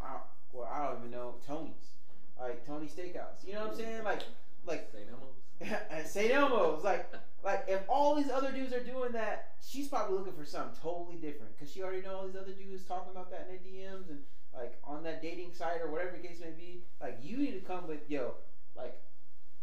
I, 0.00 0.16
well 0.52 0.68
I 0.72 0.86
don't 0.86 0.98
even 0.98 1.10
know 1.10 1.34
Tony's, 1.46 1.94
like 2.38 2.66
Tony 2.66 2.86
Steakhouse. 2.86 3.46
You 3.46 3.54
know 3.54 3.60
what 3.62 3.70
I'm 3.72 3.76
saying? 3.76 4.04
Like 4.04 4.22
like 4.66 4.88
St. 4.92 5.08
Elmo's. 5.10 6.10
St. 6.10 6.32
Elmo's. 6.32 6.84
Like 6.84 7.12
like 7.44 7.64
if 7.68 7.80
all 7.88 8.14
these 8.14 8.30
other 8.30 8.52
dudes 8.52 8.72
are 8.72 8.82
doing 8.82 9.12
that, 9.12 9.54
she's 9.66 9.88
probably 9.88 10.18
looking 10.18 10.32
for 10.34 10.44
something 10.44 10.78
totally 10.82 11.16
different 11.16 11.56
because 11.56 11.72
she 11.72 11.82
already 11.82 12.02
know 12.02 12.16
all 12.16 12.26
these 12.26 12.36
other 12.36 12.52
dudes 12.52 12.84
talking 12.84 13.12
about 13.12 13.30
that 13.30 13.48
in 13.48 13.56
their 13.56 13.64
DMs 13.64 14.08
and 14.10 14.20
like 14.54 14.78
on 14.84 15.02
that 15.04 15.22
dating 15.22 15.52
site 15.52 15.80
or 15.82 15.90
whatever 15.90 16.12
the 16.20 16.26
case 16.26 16.40
may 16.40 16.50
be. 16.50 16.82
Like 17.00 17.18
you 17.22 17.36
need 17.38 17.52
to 17.52 17.60
come 17.60 17.86
with 17.86 18.08
yo, 18.08 18.34
like 18.78 19.00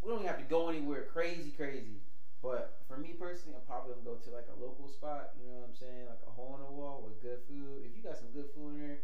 we 0.01 0.09
don't 0.09 0.19
even 0.19 0.27
have 0.27 0.37
to 0.37 0.45
go 0.45 0.69
anywhere 0.69 1.05
crazy, 1.05 1.51
crazy. 1.51 2.01
But 2.41 2.77
for 2.87 2.97
me 2.97 3.13
personally, 3.13 3.55
I'm 3.55 3.63
probably 3.63 3.93
gonna 3.93 4.03
go 4.05 4.15
to 4.15 4.29
like 4.29 4.47
a 4.49 4.59
local 4.59 4.87
spot. 4.87 5.31
You 5.39 5.47
know 5.47 5.55
what 5.55 5.69
I'm 5.69 5.73
saying? 5.73 6.05
Like 6.07 6.19
a 6.27 6.29
hole 6.29 6.53
in 6.55 6.61
the 6.61 6.67
wall 6.67 7.01
with 7.01 7.19
good 7.21 7.39
food. 7.47 7.83
If 7.83 7.95
you 7.95 8.03
got 8.03 8.17
some 8.17 8.29
good 8.29 8.49
food 8.53 8.73
in 8.73 8.79
there, 8.79 8.99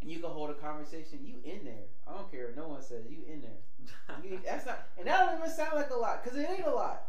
and 0.00 0.10
you 0.10 0.18
can 0.18 0.30
hold 0.30 0.50
a 0.50 0.54
conversation, 0.54 1.24
you 1.24 1.40
in 1.44 1.64
there. 1.64 1.86
I 2.06 2.14
don't 2.14 2.30
care 2.30 2.52
no 2.56 2.66
one 2.68 2.82
says 2.82 3.06
you 3.08 3.22
in 3.24 3.42
there. 3.42 3.60
You, 4.24 4.40
that's 4.44 4.66
not, 4.66 4.88
and 4.96 5.06
that 5.06 5.26
don't 5.26 5.38
even 5.38 5.50
sound 5.50 5.76
like 5.76 5.90
a 5.90 5.96
lot, 5.96 6.24
cause 6.24 6.34
it 6.36 6.48
ain't 6.48 6.66
a 6.66 6.74
lot. 6.74 7.04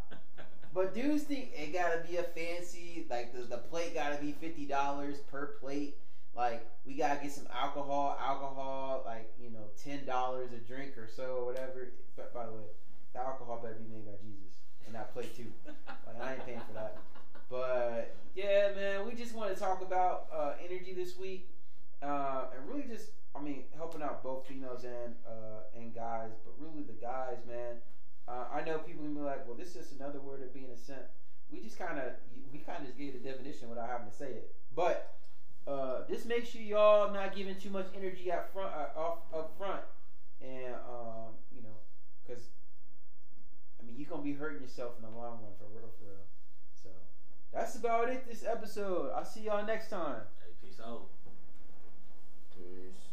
But 0.71 0.93
dudes 0.93 1.23
think 1.23 1.51
it 1.53 1.73
gotta 1.73 2.03
be 2.07 2.17
a 2.17 2.23
fancy, 2.23 3.07
like 3.09 3.33
the, 3.33 3.43
the 3.43 3.57
plate 3.57 3.93
gotta 3.95 4.21
be 4.21 4.33
fifty 4.33 4.65
dollars 4.65 5.19
per 5.19 5.47
plate. 5.59 5.97
Like 6.35 6.69
we 6.85 6.95
gotta 6.95 7.21
get 7.21 7.31
some 7.31 7.47
alcohol, 7.51 8.17
alcohol, 8.19 9.03
like 9.05 9.33
you 9.39 9.49
know, 9.49 9.65
ten 9.81 10.05
dollars 10.05 10.51
a 10.53 10.57
drink 10.57 10.97
or 10.97 11.07
so, 11.07 11.45
whatever. 11.45 11.89
But 12.15 12.33
by 12.33 12.45
the 12.45 12.51
way, 12.53 12.63
the 13.13 13.19
alcohol 13.19 13.59
better 13.61 13.75
be 13.75 13.93
made 13.93 14.05
by 14.05 14.13
Jesus, 14.21 14.59
and 14.85 14.95
that 14.95 15.13
plate 15.13 15.35
too. 15.35 15.51
Like 16.05 16.21
I 16.21 16.33
ain't 16.33 16.45
paying 16.45 16.61
for 16.67 16.73
that. 16.73 16.97
But 17.49 18.15
yeah, 18.35 18.71
man, 18.75 19.07
we 19.07 19.15
just 19.15 19.33
want 19.33 19.53
to 19.53 19.59
talk 19.59 19.81
about 19.81 20.27
uh, 20.31 20.53
energy 20.63 20.93
this 20.93 21.17
week, 21.17 21.49
uh, 22.01 22.45
and 22.55 22.69
really 22.69 22.87
just, 22.87 23.09
I 23.35 23.41
mean, 23.41 23.63
helping 23.75 24.03
out 24.03 24.23
both 24.23 24.45
females 24.47 24.83
and 24.83 25.15
uh, 25.27 25.63
and 25.75 25.93
guys, 25.93 26.31
but 26.45 26.53
really 26.59 26.83
the 26.83 26.93
guys, 26.93 27.37
man. 27.47 27.77
Uh, 28.27 28.45
I 28.53 28.61
know 28.61 28.77
people 28.77 29.03
can 29.03 29.15
be 29.15 29.21
like, 29.21 29.47
well, 29.47 29.57
this 29.57 29.69
is 29.69 29.73
just 29.73 29.91
another 29.99 30.19
word 30.19 30.43
of 30.43 30.53
being 30.53 30.69
a 30.69 30.77
simp. 30.77 31.01
We 31.51 31.61
just 31.61 31.79
kind 31.79 31.97
of, 31.97 32.13
we 32.53 32.59
kind 32.59 32.81
of 32.81 32.85
just 32.85 32.97
gave 32.97 33.13
the 33.13 33.27
definition 33.27 33.69
without 33.69 33.89
having 33.89 34.07
to 34.11 34.15
say 34.15 34.27
it. 34.27 34.55
But 34.75 35.18
uh, 35.69 36.07
just 36.07 36.25
make 36.25 36.45
sure 36.45 36.61
y'all 36.61 37.13
not 37.13 37.35
giving 37.35 37.55
too 37.59 37.69
much 37.69 37.87
energy 37.93 38.31
up 38.31 38.51
front, 38.51 38.73
uh, 38.73 38.99
off 38.99 39.19
up 39.31 39.55
front, 39.55 39.83
and 40.41 40.73
um, 40.73 41.33
you 41.51 41.61
know, 41.61 41.77
because 42.23 42.49
I 43.79 43.83
mean, 43.83 43.95
you're 43.95 44.09
gonna 44.09 44.23
be 44.23 44.33
hurting 44.33 44.61
yourself 44.61 44.95
in 44.97 45.03
the 45.03 45.09
long 45.09 45.43
run 45.43 45.53
for 45.59 45.65
real, 45.65 45.91
for 45.99 46.05
real. 46.05 46.25
So 46.73 46.89
that's 47.51 47.75
about 47.75 48.09
it 48.09 48.25
this 48.27 48.43
episode. 48.43 49.11
I'll 49.11 49.23
see 49.25 49.43
y'all 49.43 49.65
next 49.65 49.89
time. 49.89 50.23
Hey, 50.43 50.53
peace 50.59 50.79
out. 50.79 51.07
Peace. 52.55 53.08